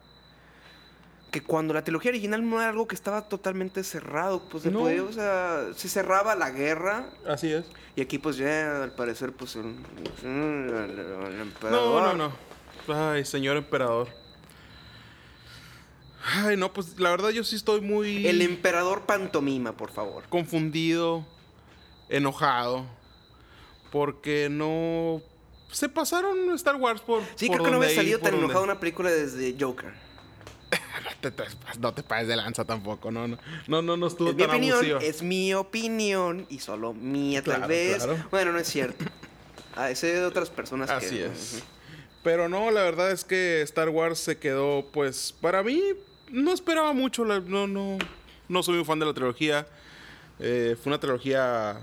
[1.32, 4.47] Que cuando la trilogía original no era algo que estaba totalmente cerrado.
[4.50, 4.80] Pues se No.
[4.80, 7.10] podía, o sea, se cerraba la guerra.
[7.28, 7.66] Así es.
[7.95, 9.76] Y aquí pues ya al parecer pues el,
[10.24, 12.32] el- el No, emperador- no,
[12.88, 13.10] no.
[13.12, 14.08] Ay, señor emperador.
[16.24, 20.24] Ay, no, pues la verdad yo sí estoy muy El emperador pantomima, por favor.
[20.30, 21.26] confundido,
[22.10, 22.86] enojado,
[23.92, 25.22] porque no
[25.72, 27.22] se pasaron Star Wars por.
[27.36, 29.94] Sí, por creo que no había salido tan enojado una película desde Joker.
[31.22, 31.44] No te,
[31.80, 34.76] no te pases de lanza tampoco, no, no, no, no, no estuvo Es mi opinión,
[34.78, 35.00] abusivo.
[35.00, 38.04] es mi opinión y solo mía tal Claro, vez.
[38.04, 38.28] claro.
[38.32, 39.06] Bueno, no es cierto.
[39.76, 41.26] A ese de otras personas Así que...
[41.26, 41.64] es.
[42.24, 45.82] Pero no, la verdad es que Star Wars se quedó, pues, para mí,
[46.32, 47.26] no esperaba mucho.
[47.26, 47.98] no, no,
[48.48, 49.68] no soy un fan de la trilogía.
[50.40, 51.80] Eh, fue una trilogía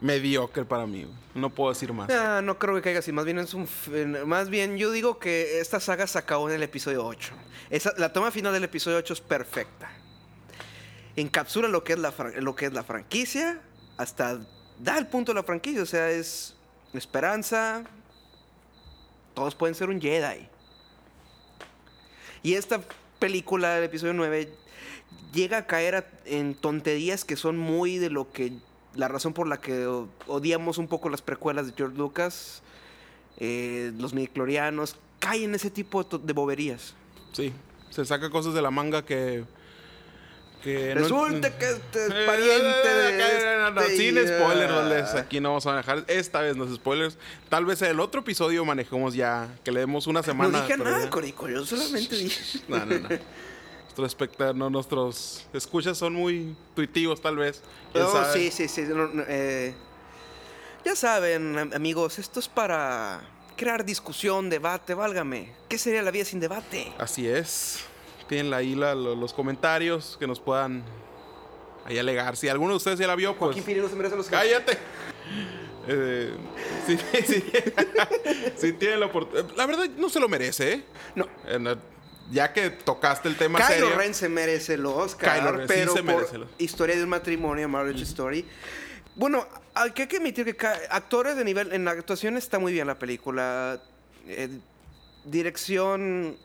[0.00, 1.06] mediocre para mí.
[1.34, 2.10] No puedo decir más.
[2.10, 3.12] Ah, no creo que caiga así.
[3.12, 3.68] Más bien es un...
[4.26, 7.32] Más bien yo digo que esta saga se acabó en el episodio 8.
[7.70, 9.90] Esa, la toma final del episodio 8 es perfecta.
[11.16, 13.60] Encapsula lo que es la, lo que es la franquicia
[13.96, 14.40] hasta
[14.78, 15.82] da el punto de la franquicia.
[15.82, 16.56] O sea, es
[16.92, 17.84] esperanza.
[19.34, 20.48] Todos pueden ser un Jedi.
[22.42, 22.80] Y esta
[23.24, 24.50] película del episodio 9
[25.32, 28.52] llega a caer en tonterías que son muy de lo que
[28.94, 29.86] la razón por la que
[30.26, 32.60] odiamos un poco las precuelas de George Lucas,
[33.38, 36.96] eh, los midichlorianos, caen en ese tipo de boberías.
[37.32, 37.54] Sí,
[37.88, 39.44] se saca cosas de la manga que.
[40.64, 45.14] Que no- Resulta que este es Eh, pariente de no, no, no, este Sin spoilers.
[45.14, 46.04] Aquí no vamos a manejar.
[46.08, 47.16] Esta vez no es spoilers.
[47.48, 49.48] Tal vez en el otro episodio manejemos ya.
[49.62, 50.62] Que le demos una No semana.
[50.62, 52.60] dije pero nada, ya- Corico, yo solamente dije...
[52.68, 53.08] No, no, no.
[53.96, 57.62] Nuestros no, nuestros escuchas son muy intuitivos, tal vez.
[57.92, 58.82] ¿Quién No, sí, sí, sí.
[58.88, 59.72] no, no, eh,
[60.84, 63.20] ya saben, am- amigos, esto es para
[63.56, 65.52] crear discusión, debate, válgame.
[65.68, 66.92] ¿Qué sería la vida sin debate?
[66.98, 67.84] Así es.
[68.34, 70.82] Tienen ahí la- lo- los comentarios que nos puedan
[71.84, 72.36] ahí alegar.
[72.36, 73.54] Si alguno de ustedes ya la vio, pues.
[73.54, 74.76] Joaquín no se merece los ¡Cállate!
[75.86, 76.32] Eh,
[76.84, 76.98] sí,
[78.56, 79.48] sí tienen la oportunidad.
[79.54, 80.82] La verdad, no se lo merece, ¿eh?
[81.14, 81.28] No.
[81.46, 81.76] Eh,
[82.32, 83.96] Ya que tocaste el tema Kylo serio.
[83.98, 87.68] Ren se merece el Oscar, Kylo Ren sí pero por el- historia de un matrimonio,
[87.68, 88.44] Marriage Story.
[89.14, 92.98] Bueno, hay que admitir que actores de nivel en la actuación está muy bien la
[92.98, 93.80] película.
[94.26, 94.48] Eh,
[95.24, 96.36] dirección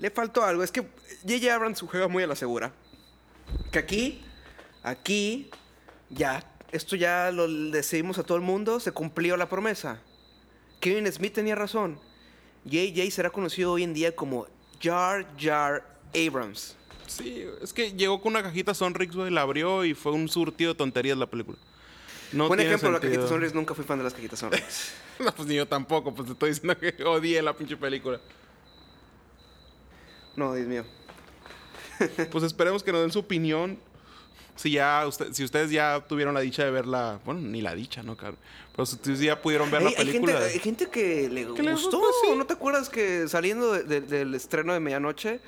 [0.00, 1.54] le faltó algo, es que J.J.
[1.54, 2.72] Abrams juega muy a la segura.
[3.70, 4.20] Que aquí,
[4.82, 5.50] aquí
[6.08, 10.00] ya esto ya lo decidimos a todo el mundo, se cumplió la promesa.
[10.80, 11.98] Kevin Smith tenía razón.
[12.64, 14.46] JJ será conocido hoy en día como
[14.80, 16.76] Jar Jar Abrams.
[17.06, 20.72] Sí, es que llegó con una cajita Sonrix, güey, la abrió y fue un surtido
[20.72, 21.58] de tonterías la película.
[22.32, 23.22] No Buen ejemplo, la sentido.
[23.22, 23.54] cajita Sonrix.
[23.54, 24.92] Nunca fui fan de las cajitas Sonrix.
[25.20, 28.18] No, pues ni yo tampoco, pues te estoy diciendo que odié la pinche película.
[30.40, 30.84] No, Dios mío.
[32.30, 33.78] Pues esperemos que nos den su opinión.
[34.56, 38.02] Si ya usted, si ustedes ya tuvieron la dicha de verla, bueno, ni la dicha,
[38.02, 38.38] ¿no, cabrón?
[38.72, 40.38] Pero si ustedes ya pudieron ver Hay, la hay gente, película.
[40.46, 41.98] hay gente que le ¿Que gustó.
[41.98, 42.02] gustó?
[42.24, 42.36] Sí.
[42.36, 45.40] ¿No te acuerdas que saliendo de- de- del estreno de medianoche,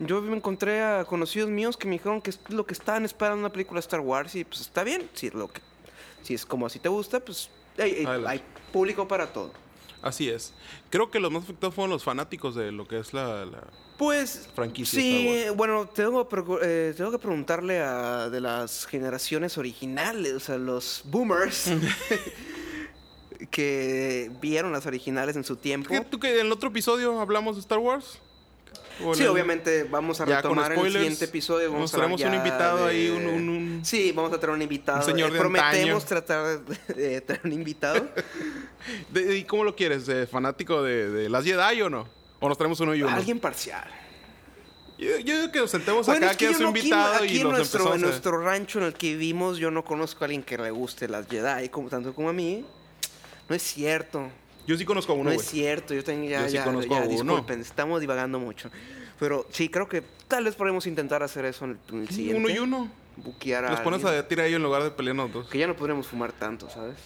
[0.00, 3.38] yo me encontré a conocidos míos que me dijeron que es lo que estaban esperando
[3.38, 5.08] una película de Star Wars y pues está bien.
[5.14, 5.60] Si es, lo que,
[6.22, 7.48] si es como así te gusta, pues
[7.78, 8.28] hay, hay- Adelante.
[8.30, 8.42] hay
[8.72, 9.52] público para todo.
[10.02, 10.52] Así es.
[10.90, 13.44] Creo que los más afectados fueron los fanáticos de lo que es la.
[13.46, 16.28] la- Pues Franquicia sí, bueno, tengo,
[16.62, 21.70] eh, tengo que preguntarle a de las generaciones originales, o sea, los boomers
[23.50, 25.88] que vieron las originales en su tiempo.
[25.90, 28.18] ¿Qué- ¿Tú que en el otro episodio hablamos de Star Wars?
[29.04, 31.72] ¿O en Sí, obviamente vamos a retomar en el siguiente episodio.
[31.72, 34.62] Vamos nos a un invitado de- ahí, un- un- un- Sí, vamos a traer un
[34.62, 34.98] invitado.
[34.98, 36.06] un señor Eh, de Prometemos antaño.
[36.06, 38.06] tratar de, de traer un invitado.
[39.10, 40.06] de- ¿Y cómo lo quieres?
[40.06, 42.08] ¿De ¿Fanático de, las Jedi o no?
[42.40, 43.14] ¿O nos traemos uno y uno?
[43.14, 43.88] Alguien parcial.
[44.98, 47.14] Yo, yo digo que nos sentemos Bueno, acá, es que que es no, aquí, invitado
[47.14, 50.22] aquí y en los nuestro, en nuestro rancho en el que vivimos, yo no conozco
[50.22, 52.64] a alguien que le guste las Jedi, como, tanto como a mí.
[53.48, 54.30] No es cierto.
[54.66, 55.44] Yo sí conozco a uno, No güey.
[55.44, 57.10] es cierto, yo tengo ya, Yo sí ya, conozco ya, a uno.
[57.10, 58.70] disculpen, estamos divagando mucho.
[59.18, 62.14] Pero sí, creo que tal vez podemos intentar hacer eso en el, en el Sí,
[62.14, 62.40] siguiente.
[62.40, 62.90] uno y uno.
[63.16, 64.24] Buquear a Los pones alguien.
[64.24, 65.48] a tirar ahí en lugar de pelearnos dos.
[65.48, 66.96] Que ya no podremos fumar tanto, ¿sabes?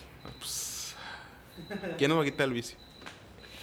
[1.99, 2.77] ¿Quién nos va a quitar el vicio?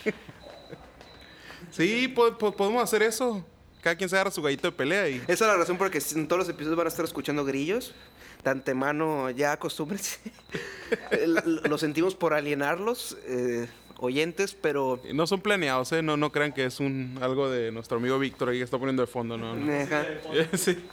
[1.72, 3.46] sí, po- po- podemos hacer eso.
[3.82, 5.16] Cada quien se agarra su gallito de pelea y...
[5.28, 7.44] Esa es la razón por la que en todos los episodios van a estar escuchando
[7.44, 7.94] grillos.
[8.44, 10.20] De antemano, ya acostúmbrense.
[11.12, 13.68] L- Lo sentimos por alienarlos, eh,
[14.00, 15.00] oyentes, pero...
[15.14, 16.02] No son planeados, ¿eh?
[16.02, 19.02] No, no crean que es un algo de nuestro amigo Víctor ahí que está poniendo
[19.04, 19.56] de fondo, no.
[19.56, 19.74] no.
[19.82, 20.06] Ajá.
[20.58, 20.84] sí.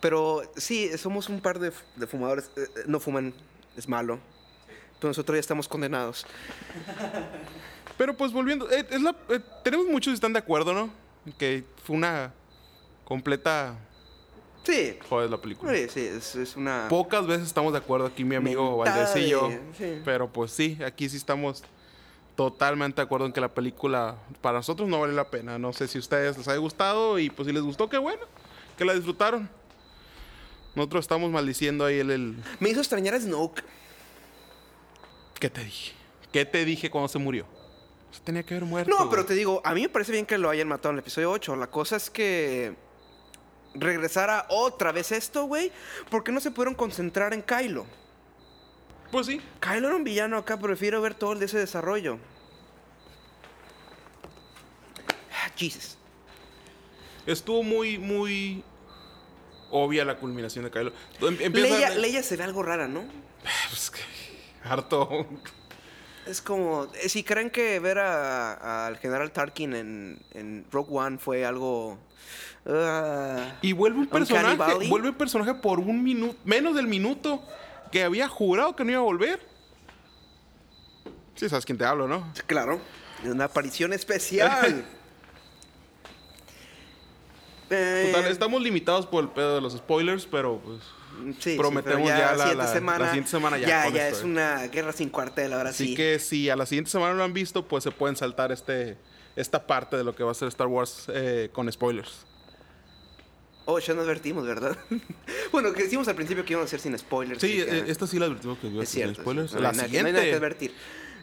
[0.00, 1.70] Pero sí, somos un par de,
[2.06, 2.50] fumadores.
[2.56, 3.34] eh, eh, no fuman,
[3.76, 4.18] es malo.
[4.98, 6.26] Pero nosotros ya estamos condenados.
[7.96, 10.90] Pero pues volviendo, eh, es la- eh, tenemos muchos que están de acuerdo, ¿no?
[11.38, 12.32] Que fue una
[13.04, 13.76] completa
[14.64, 15.72] Sí, joder la película.
[15.74, 16.86] sí, sí, es, es una...
[16.88, 19.50] Pocas veces estamos de acuerdo aquí mi amigo Valdés y yo.
[19.76, 20.00] sí.
[20.04, 21.62] Pero pues sí, aquí sí estamos
[22.36, 25.58] totalmente de acuerdo en que la película para nosotros no vale la pena.
[25.58, 28.22] No sé si a ustedes les haya gustado y pues si les gustó, qué bueno,
[28.76, 29.48] que la disfrutaron.
[30.74, 32.36] Nosotros estamos maldiciendo ahí el, el...
[32.60, 33.62] Me hizo extrañar a Snoke.
[35.38, 35.92] ¿Qué te dije?
[36.32, 37.46] ¿Qué te dije cuando se murió?
[38.12, 38.90] Se tenía que haber muerto.
[38.90, 39.26] No, pero güey.
[39.26, 41.56] te digo, a mí me parece bien que lo hayan matado en el episodio 8.
[41.56, 42.74] La cosa es que
[43.74, 45.72] regresara otra vez esto, güey.
[46.10, 47.86] ¿Por qué no se pudieron concentrar en Kylo?
[49.12, 49.40] Pues sí.
[49.60, 52.18] Kylo era un villano acá, prefiero ver todo el de ese desarrollo.
[55.32, 55.96] Ah, Jesus.
[57.26, 58.64] Estuvo muy, muy
[59.70, 60.92] obvia la culminación de Kylo.
[61.20, 63.04] Em- empieza- Leia, Leia se ve algo rara, ¿no?
[63.68, 64.00] Pues que-
[64.68, 65.26] harto.
[66.26, 71.18] Es como, eh, si creen que ver a- al general Tarkin en, en Rogue One
[71.18, 71.98] fue algo...
[72.66, 77.42] ah, Y vuelve un personaje, vuelve un personaje por un minuto, menos del minuto
[77.92, 79.40] que había jurado que no iba a volver.
[81.34, 82.32] Sí, sabes quién te hablo, ¿no?
[82.46, 82.80] Claro,
[83.24, 84.84] una aparición especial.
[87.72, 90.80] Eh, Total, estamos limitados por el pedo de los spoilers, pero pues.
[91.38, 94.08] sí, sí, prometemos pero ya la- siguiente la- la semana, siguiente semana ya Ya, ya
[94.08, 94.24] es eh.
[94.24, 95.94] una guerra sin cuartel, ahora Así sí.
[95.94, 98.96] que si a la siguiente semana lo han visto, pues se pueden saltar este
[99.36, 102.26] esta parte de lo que va a ser Star Wars eh, con spoilers.
[103.66, 104.76] Oh, ya nos advertimos, ¿verdad?
[105.52, 107.40] bueno, que decimos al principio que íbamos a hacer sin spoilers.
[107.40, 109.22] Sí, que- eh, esta sí la advertimos que iba a cierto.
[109.22, 109.50] con spoilers.
[109.50, 110.00] sí, no la siguiente.
[110.02, 110.74] No hay nada que advertir.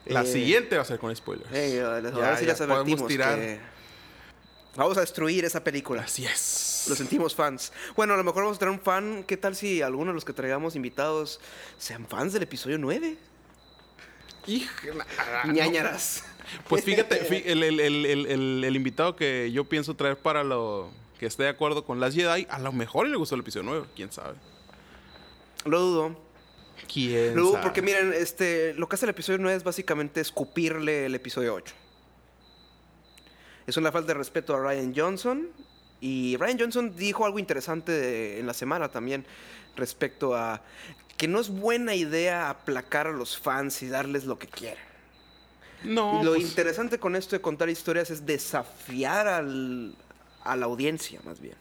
[0.05, 1.49] La Eh, siguiente va a ser con spoilers.
[1.51, 3.37] eh, ahora Ya- sí ya les podemos advertimos tirar.
[3.39, 3.59] que
[4.77, 6.03] vamos a destruir esa película.
[6.03, 6.85] Así es.
[6.87, 7.73] Lo sentimos fans.
[7.97, 9.25] Bueno, a lo mejor vamos a tener un fan.
[9.27, 11.41] ¿Qué tal si algunos de los que traigamos invitados
[11.77, 13.17] sean fans del episodio 9?
[14.45, 15.03] Híjole,
[15.51, 16.23] Ñañaras.
[16.69, 20.45] Pues fíjate, fí- el, el- el- el- el- el invitado que yo pienso traer para
[20.45, 20.89] lo
[21.19, 23.87] que esté de acuerdo con las Jedi, a lo mejor le gustó el episodio nuevo,
[23.95, 24.35] quién sabe.
[25.65, 26.27] Lo dudo.
[26.91, 27.63] ¿Quién Lo dudo sabe?
[27.63, 31.73] porque miren, este, lo que hace el episodio 9 es básicamente escupirle el episodio 8.
[33.65, 35.47] Es una falta de respeto a Ryan Johnson.
[35.99, 39.25] Y Ryan Johnson dijo algo interesante de- en la semana también
[39.75, 40.61] respecto a
[41.17, 44.83] que no es buena idea aplacar a los fans y darles lo que quieren.
[45.83, 49.95] No, Y lo pues, interesante con esto de contar historias es desafiar al-
[50.51, 51.55] a la audiencia, más bien.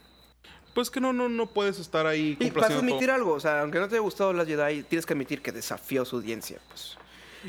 [0.75, 3.15] pues que no, no, no puedes estar ahí Y vas a admitir todo.
[3.15, 6.03] algo, o sea, aunque no te haya gustado las Jedi, tienes que admitir que desafió
[6.03, 6.99] a su audiencia, pues.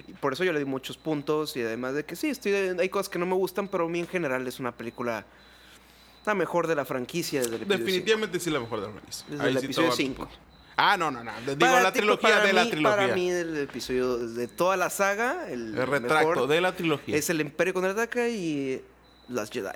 [0.07, 2.89] Y por eso yo le di muchos puntos y además de que sí, estoy, hay
[2.89, 5.25] cosas que no me gustan, pero a mí en general es una película
[6.25, 9.25] la mejor de la franquicia desde el episodio Definitivamente sí la mejor de la franquicia.
[9.29, 10.29] Desde Ahí el sí episodio voy a- cinco.
[10.75, 11.31] Ah, no, no, no.
[11.45, 12.97] Digo, Para la trilogía de la trilogía.
[12.97, 17.15] Para mí, el episodio de toda la saga, el, el retracto mejor de la trilogía.
[17.17, 18.81] es el Imperio contraataca y
[19.29, 19.69] las Jedi.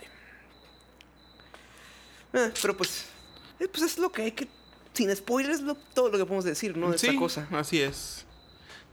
[2.33, 3.05] Eh, pero pues,
[3.59, 4.47] eh, pues es lo que hay que.
[4.93, 6.91] Sin spoilers, lo- todo lo que podemos decir, ¿no?
[6.91, 7.47] De sí, esta cosa.
[7.51, 8.25] así es.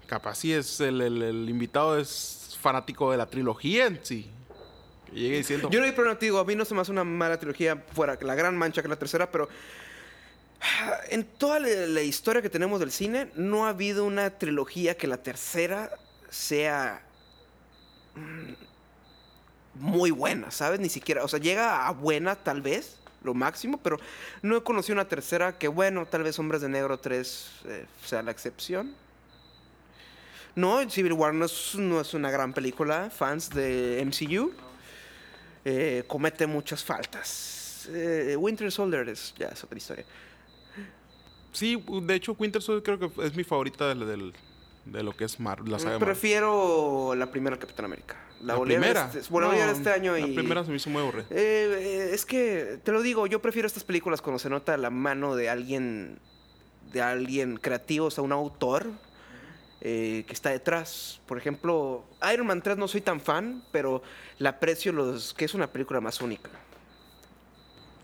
[0.06, 4.30] Capaz sí es el, el- el invitado es fanático de la trilogía en sí.
[5.10, 5.70] Que llegue diciendo.
[5.70, 7.82] Yo no hay problema, te digo, a mí no se me hace una mala trilogía
[7.94, 9.48] fuera la gran mancha que la tercera, pero
[10.60, 14.96] ah, en toda la, la historia que tenemos del cine, no ha habido una trilogía
[14.96, 15.90] que la tercera
[16.30, 17.02] sea
[18.14, 18.52] mm,
[19.80, 20.78] muy buena, ¿sabes?
[20.80, 23.98] Ni siquiera, o sea, llega a buena tal vez, lo máximo, pero
[24.42, 28.22] no he conocido una tercera que, bueno, tal vez Hombres de Negro 3 eh, sea
[28.22, 28.94] la excepción.
[30.54, 34.52] No, Civil War no es, no es una gran película, fans de MCU
[35.64, 37.88] eh, comete muchas faltas.
[37.90, 40.04] Eh, Winter Soldier es, ya es otra historia.
[41.52, 44.34] Sí, de hecho, Winter Soldier creo que es mi favorita del, del-
[44.84, 46.06] de lo que es Mar la saga Marvel.
[46.06, 48.16] Prefiero la primera Capitán América.
[48.40, 49.10] La, La volví a ver primera.
[49.12, 50.20] este- a ver No, este año y...
[50.34, 51.26] La primera se me hizo muy aburrida.
[51.30, 51.34] Eh,
[51.78, 55.34] eh, es que, te lo digo, yo prefiero estas películas cuando se nota la mano
[55.34, 56.18] de alguien,
[56.92, 58.90] de alguien creativo, o sea, un autor
[59.80, 61.20] eh, que está detrás.
[61.26, 64.02] Por ejemplo, Iron Man 3 no soy tan fan, pero
[64.38, 66.50] la aprecio los que es una película más única.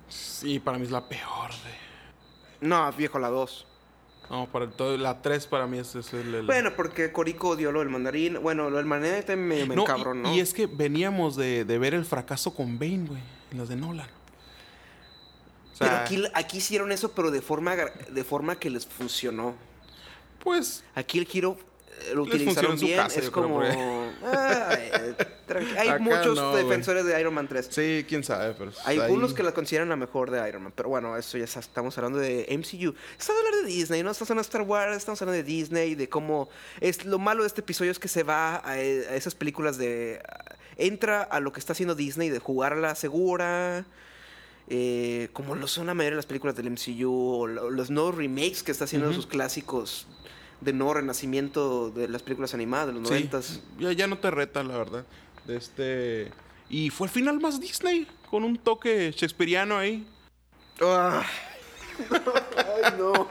[0.09, 1.51] Sí, para mí es la peor.
[1.51, 2.67] De...
[2.67, 3.67] No, viejo, la 2.
[4.31, 7.71] No, para todo, la 3 para mí es, es el, el- Bueno, porque Corico odió
[7.73, 8.41] lo del mandarín.
[8.43, 10.35] Bueno, lo del mandarín también me, me No, y- encabronó.
[10.35, 13.21] y, es que veníamos de, de ver el fracaso con Bane, güey,
[13.53, 14.09] en las de Nolan.
[15.73, 19.55] O sea, pero aquí, aquí hicieron eso, pero de forma, de forma que les funcionó.
[20.43, 21.57] pues, Aquí el giro
[22.07, 22.97] eh, lo utilizaron bien.
[22.99, 23.61] casa, es como.
[24.25, 25.15] ah, eh,
[25.59, 27.69] hay Acá muchos no, defensores de Iron Man 3.
[27.71, 28.71] sí, quién sabe, pero...
[28.85, 31.45] Hay ahí- algunos que la consideran la mejor de Iron Man, pero bueno, eso ya
[31.45, 32.95] está- estamos hablando de MCU.
[33.19, 34.11] Estamos hablando de Disney, ¿no?
[34.11, 36.49] Estamos hablando de Star Wars, estamos hablando de Disney, de cómo...
[36.81, 40.21] es Lo malo de este episodio es que se va a, a esas películas de...
[40.77, 43.85] Entra a lo que está haciendo Disney de jugarla segura,
[44.69, 48.17] eh, como lo son la mayoría de las películas del MCU, o lo- los nuevos
[48.17, 50.07] remakes que está haciendo de sus clásicos
[50.61, 53.61] de nuevo renacimiento de las películas animadas de los Sí, noventas.
[53.79, 55.05] ya, ya no te reta, la verdad.
[55.47, 56.33] De este...
[56.69, 60.07] Y fue el final más Disney, con un toque shakespeariano ahí.
[60.81, 61.23] Ah.
[62.85, 63.29] Ay, no.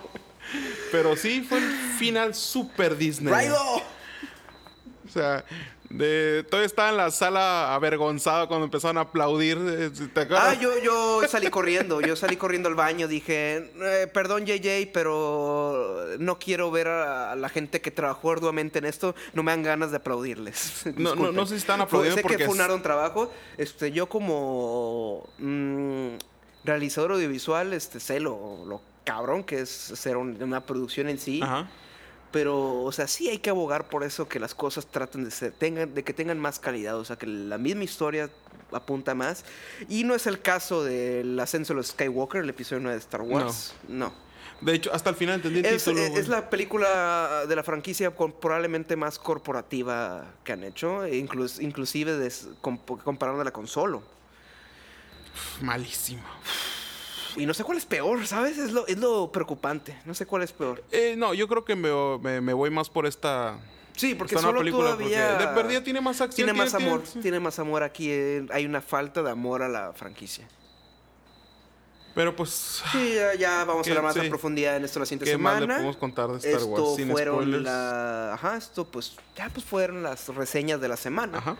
[0.91, 3.31] Pero sí, fue el final super Disney.
[3.31, 3.77] ¡Raido!
[5.05, 5.43] O sea,
[5.93, 9.57] de, todavía estaba en la sala avergonzado cuando empezaron a aplaudir.
[9.61, 10.55] eh, ¿Te acuerdas?
[10.57, 16.05] Ah, yo, yo salí corriendo, yo salí corriendo al baño, dije, eh, perdón JJ, pero
[16.17, 19.91] no quiero ver a la gente que trabajó arduamente en esto, no me dan ganas
[19.91, 20.83] de aplaudirles.
[20.97, 23.91] No, no, no sé si están aplaudiendo Sé porque que es- un ardua trabajo, este,
[23.91, 26.07] yo como mm,
[26.65, 31.39] realizador audiovisual, este, sé lo, lo cabrón que es hacer un- una producción en sí.
[31.43, 31.69] Ajá.
[32.33, 35.51] Pero, o sea, sí hay que abogar por eso que las cosas traten de ser,
[35.53, 38.29] tengan, de que tengan más calidad, o sea, que la misma historia
[38.71, 39.45] apunta más.
[39.87, 43.21] Y no es el caso del ascenso de los Skywalker, el episodio 9 de Star
[43.21, 43.75] Wars.
[43.87, 44.11] No.
[44.61, 46.01] De hecho, hasta el final entendí el Es, título.
[46.03, 46.21] es- güey.
[46.21, 52.13] es la película de la franquicia con- probablemente más corporativa que han hecho, inclus- inclusive
[52.17, 54.01] des- comp- comparándola con Solo.
[55.61, 56.23] Malísimo.
[57.35, 58.57] Y no sé cuál es peor, ¿sabes?
[58.57, 59.97] Es lo, es lo preocupante.
[60.05, 60.83] No sé cuál es peor.
[60.91, 63.57] Eh, no, yo creo que me, me- me voy más por esta.
[63.95, 65.35] Sí, porque solo película, todavía...
[65.37, 66.47] de perdida tiene más acción.
[66.47, 68.09] Tiene más amor, tiene- tiene más amor aquí.
[68.11, 70.47] eh, hay una falta de amor a la franquicia.
[72.15, 72.83] Pero pues.
[72.91, 73.89] Sí, ya, ya vamos a ¿Qué?
[73.91, 74.19] hablar más Sí.
[74.27, 75.75] a profundidad en esto la siguiente ¿Qué más le semana.
[75.77, 76.95] podemos contar de Star esto Wars?
[76.95, 77.63] Sin fueron spoilers.
[77.63, 78.33] la...
[78.35, 81.39] Ajá, esto pues ya pues fueron las reseñas de la semana.
[81.39, 81.57] Ajá.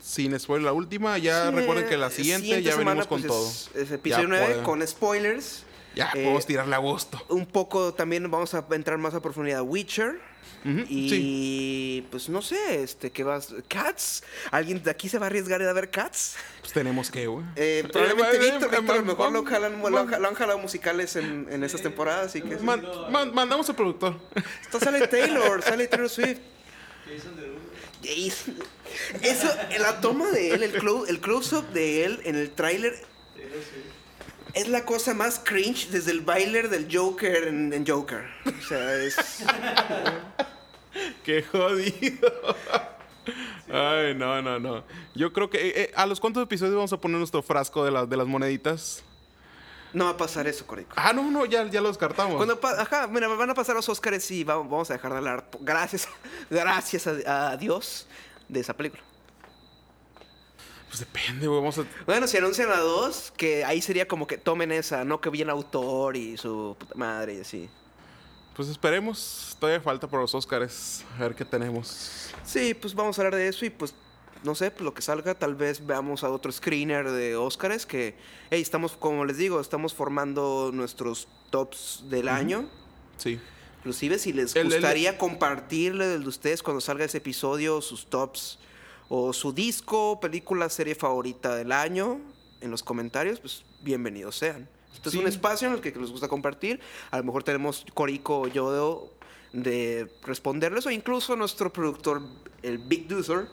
[0.00, 1.18] Sin spoiler, la última.
[1.18, 3.48] Ya Sí, recuerden que la siguiente, ya semana, venimos con pues, todo.
[3.48, 5.64] Es, es episodio Ya 9 pueden- con spoilers.
[5.94, 7.20] Ya eh, podemos tirarle a gusto.
[7.28, 10.20] Un poco también vamos a entrar más a profundidad a Witcher.
[10.62, 13.54] Ujú, Y Sí, pues no sé, este, ¿qué vas?
[13.66, 14.22] ¿Cats?
[14.50, 16.36] ¿Alguien de aquí se va a arriesgar a ver Cats?
[16.60, 17.44] pues tenemos que, güey.
[17.56, 20.28] Eh, probablemente Eh, eh, Víctor, eh, Víctor, a lo man- mejor lo, jalan, lo, lo
[20.28, 22.56] han jalado musicales en, en esas temporadas, así que...
[22.58, 24.20] Man- man- mandamos al productor.
[24.60, 26.38] Esto sale Taylor, sale Taylor Swift.
[27.06, 27.32] Jason.
[28.02, 29.48] Eso,
[29.78, 30.74] la toma de él, el,
[31.08, 32.94] el close-up de él en el tráiler
[34.54, 38.24] es la cosa más cringe desde el bailer del Joker en, Joker.
[38.46, 39.16] O sea, es...
[41.24, 42.56] Qué jodido.
[43.72, 44.84] Ay, no, no, no.
[45.14, 45.68] Yo creo que.
[45.68, 49.04] eh, eh, ¿A los cuántos episodios vamos a poner nuestro frasco de las moneditas?
[49.92, 50.92] No va a pasar eso, Corico.
[50.96, 52.36] Ah, no, no, ya, ya lo descartamos.
[52.36, 55.48] Cuando ajá, mira, van a pasar los Oscars y va- vamos a dejar de hablar,
[55.60, 56.08] gracias,
[56.50, 58.06] gracias a, a Dios,
[58.48, 59.02] de esa película.
[60.88, 61.60] Pues depende, güey.
[61.60, 61.84] Vamos a.
[62.06, 65.52] Bueno, si anuncian la 2, que ahí sería como que tomen esa, no que viene
[65.52, 67.68] autor y su puta madre y así.
[68.56, 69.56] Pues esperemos.
[69.60, 71.04] Todavía falta por los Oscars.
[71.16, 72.32] A ver qué tenemos.
[72.44, 73.94] Sí, pues vamos a hablar de eso y pues,
[74.44, 78.14] no sé, pues, lo que salga, tal vez veamos a otro screener de Oscars que,
[78.50, 82.68] hey, estamos, como les digo, estamos formando nuestros tops del año.
[83.18, 83.38] Sí.
[83.78, 88.58] Inclusive si les El- el- gustaría compartirle de ustedes cuando salga ese episodio sus tops
[89.08, 92.20] o su disco, película, serie favorita del año
[92.60, 94.68] en los comentarios, pues bienvenidos sean.
[94.94, 95.16] Este Sí.
[95.16, 96.80] es un espacio en el que les gusta compartir.
[97.10, 99.10] A lo mejor tenemos Corico o yo
[99.52, 102.22] de responderles o incluso nuestro productor,
[102.62, 103.48] el Big Dozer,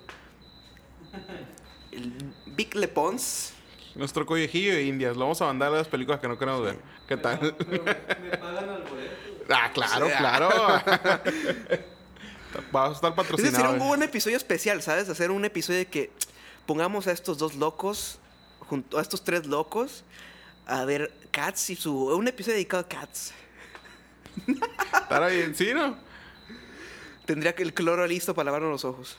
[1.92, 2.14] el
[2.46, 3.54] Big Lepons.
[3.96, 5.16] Nuestro collejillo de Indias.
[5.16, 6.78] Lo vamos a mandar a las películas que no queremos ver.
[7.08, 7.56] ¿Qué tal?
[7.58, 7.94] Pero me
[8.38, 9.46] pagan al boleto.
[9.50, 10.50] ah, claro, claro.
[12.72, 13.56] Vamos a estar Ese patrocinados.
[13.56, 15.10] sería un buen episodio especial, ¿sabes?
[15.10, 16.12] Hacer un episodio de que
[16.66, 18.20] pongamos a estos dos locos,
[18.60, 20.04] junto a estos tres locos,
[20.66, 22.06] a ver Cats y su.
[22.08, 23.34] Un episodio dedicado a Cats.
[24.94, 25.98] Estará bien, sí, ¿no?
[27.26, 29.18] Tendría que el cloro listo para lavarnos los ojos.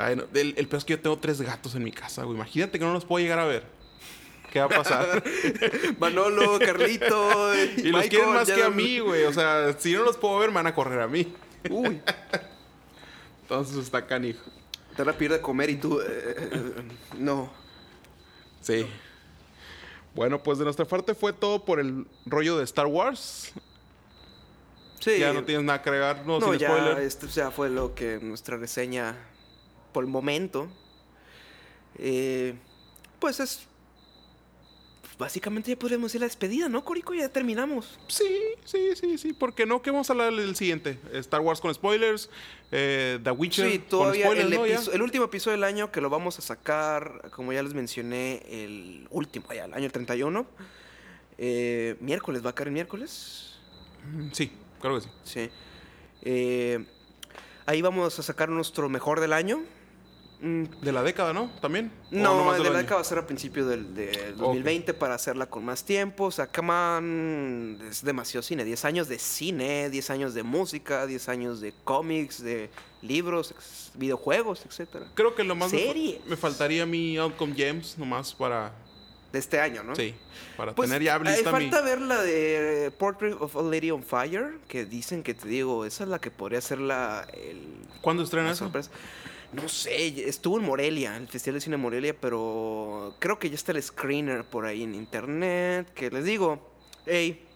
[0.00, 0.24] Ay, no.
[0.32, 2.36] El, el peor es que yo tengo tres gatos en mi casa, güey.
[2.36, 3.64] Imagínate que no los puedo llegar a ver.
[4.52, 5.22] ¿Qué va a pasar?
[5.98, 7.52] Manolo, Carlito.
[7.76, 9.24] y los Michael, quieren más que a mí, güey.
[9.24, 11.34] O sea, si no los puedo ver, me van a correr a mí.
[11.68, 12.00] Uy,
[13.42, 14.40] Entonces está canijo.
[14.96, 16.00] te la pierde comer y tú.
[16.00, 16.72] eh, eh,
[17.18, 17.50] no.
[18.62, 18.86] Sí.
[20.14, 23.52] Bueno, pues de nuestra parte fue todo por el rollo de Star Wars.
[25.00, 25.18] Sí.
[25.18, 26.98] Ya no tienes nada que agregar, no, No, sin ya, spoiler.
[27.00, 29.16] esto ya fue lo que nuestra reseña
[29.92, 30.68] por el momento.
[31.98, 32.54] Eh,
[33.18, 33.66] pues es.
[35.18, 37.12] Básicamente ya podríamos decir la despedida, ¿no, Corico?
[37.12, 37.98] Ya terminamos.
[38.06, 38.24] Sí,
[38.64, 39.32] sí, sí, sí.
[39.32, 39.82] ¿Por qué no?
[39.82, 40.96] ¿Qué vamos a hablar del siguiente?
[41.14, 42.30] Star Wars con spoilers,
[42.70, 44.66] eh, The Witcher Sí, con todavía spoilers, el, ¿no?
[44.66, 44.76] Ya.
[44.76, 48.44] episo- el último episodio del año que lo vamos a sacar, como ya les mencioné,
[48.48, 50.46] el último, ya, el año 31.
[51.36, 53.56] Eh, miércoles, ¿va a caer el miércoles?
[54.12, 55.08] Mm, Sí, creo que sí.
[55.24, 55.50] Sí.
[56.22, 56.84] Eh,
[57.66, 59.64] ahí vamos a sacar nuestro mejor del año.
[60.40, 61.50] Mm, De la década, ¿no?
[61.60, 61.90] ¿También?
[62.12, 62.78] ¿O No, de la año?
[62.78, 66.24] década va a ser a principio del, del 2020 para hacerla con más tiempo.
[66.26, 68.64] O sea, come on, es demasiado cine.
[68.64, 72.70] 10 años de cine, 10 años de música, 10 años de cómics, de
[73.02, 73.52] libros,
[73.94, 75.06] videojuegos, etcétera.
[75.14, 76.26] Creo que lo más me, fa- Series.
[76.26, 78.72] me faltaría mi Outcome James, nomás para...
[79.32, 79.94] De este año, ¿no?
[79.94, 80.14] Sí,
[80.56, 84.02] para Pues, tener ya ahí lista falta ver la de Portrait of a Lady on
[84.02, 87.60] Fire, que dicen que te digo, esa es la que podría ser la, el,
[88.00, 88.64] ¿Cuándo estrena eso?
[88.64, 88.90] sorpresa.
[89.52, 93.72] No sé, estuvo en Morelia, el Festival de Cine Morelia, pero creo que ya está
[93.72, 96.70] el screener por ahí en internet, que les digo,
[97.06, 97.46] hey,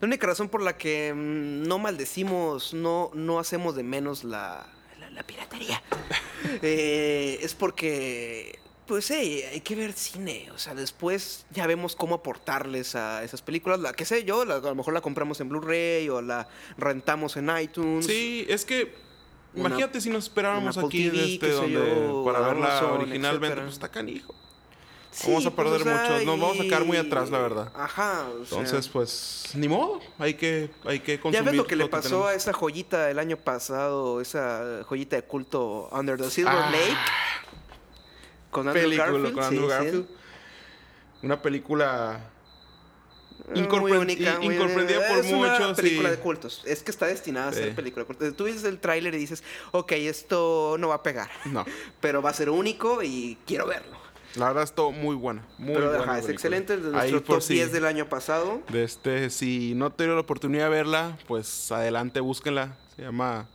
[0.00, 4.66] la única razón por la que mm, no maldecimos, no, no hacemos de menos la,
[4.98, 5.82] la, la piratería,
[6.62, 12.14] eh, es porque, pues, hey, hay que ver cine, o sea, después ya vemos cómo
[12.14, 15.50] aportarles a esas películas, la que sé yo, la- a lo mejor la compramos en
[15.50, 18.06] Blu-ray o la rentamos en iTunes.
[18.06, 19.06] Sí, es que...
[19.54, 23.62] Imagínate si nos esperáramos aquí TV, este, donde, yo, para verla Amazon, originalmente, etcétera.
[23.62, 24.34] pues está canijo.
[25.10, 27.72] Sí, Vamos a pues, perder sea, mucho, nos vamos a quedar muy atrás, la verdad.
[27.74, 28.26] Ajá.
[28.40, 31.76] o sea, Entonces, pues, ni modo, hay que, hay que ya consumir ves lo que
[31.76, 32.28] le que pasó tenemos.
[32.28, 36.96] a esa joyita el año pasado, esa joyita de culto Under the Silver Ah, Lake.
[38.50, 39.34] Con Andrew película Garfield.
[39.34, 39.70] con sí, Andrew sí.
[39.74, 40.06] Garfield.
[41.22, 42.20] Una película
[43.54, 46.16] Incorpre- muy única, in- muy- incomprendida por es una muchos, película sí.
[46.16, 46.62] de cultos.
[46.66, 48.36] Es que está destinada a ser película de cultos.
[48.36, 49.42] Tú dices el tráiler y dices,
[49.72, 51.30] ok, esto no va a pegar.
[51.46, 51.64] No.
[52.00, 53.96] Pero va a ser único y quiero verlo.
[54.34, 55.46] La verdad estuvo muy buena.
[55.56, 56.04] Muy Pero buena.
[56.04, 56.34] ajá, es película.
[56.34, 56.74] excelente.
[56.74, 58.62] Es de nuestro top si- 10 del año pasado.
[58.68, 62.76] De este, si no tuvieron la oportunidad de verla, pues adelante, búsquenla.
[62.96, 63.48] Se llama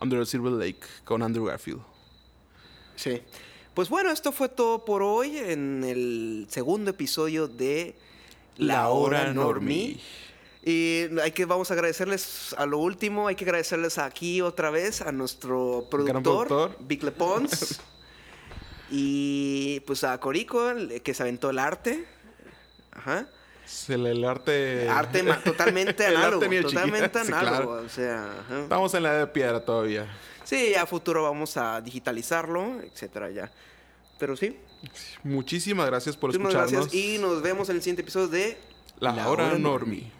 [0.00, 1.80] Under the Silver Lake con Andrew Garfield.
[2.96, 3.22] Sí.
[3.74, 7.96] Pues bueno, esto fue todo por hoy en el segundo episodio de
[8.56, 10.00] La Hora Normie.
[10.64, 15.02] Y hay que, vamos a agradecerles a lo último, hay que agradecerles aquí otra vez
[15.02, 16.76] a nuestro productor, productor.
[16.80, 17.80] Vic Lepons.
[18.90, 22.06] y pues a Corico, que se aventó el arte.
[22.92, 23.26] Ajá.
[23.88, 24.88] El arte.
[24.88, 26.44] Arte totalmente análogo.
[26.44, 27.72] arte totalmente sí, análogo.
[27.72, 27.86] claro.
[27.86, 28.60] O sea, ajá.
[28.60, 30.06] Estamos en la edad de piedra todavía.
[30.44, 33.50] Sí, a futuro vamos a digitalizarlo, etcétera, ya.
[34.18, 34.58] Pero sí,
[35.22, 36.86] Muchísimas gracias por muchísimas escucharnos.
[36.92, 38.58] gracias y nos vemos en el siguiente episodio de
[39.00, 40.10] La, La hora Hora normie.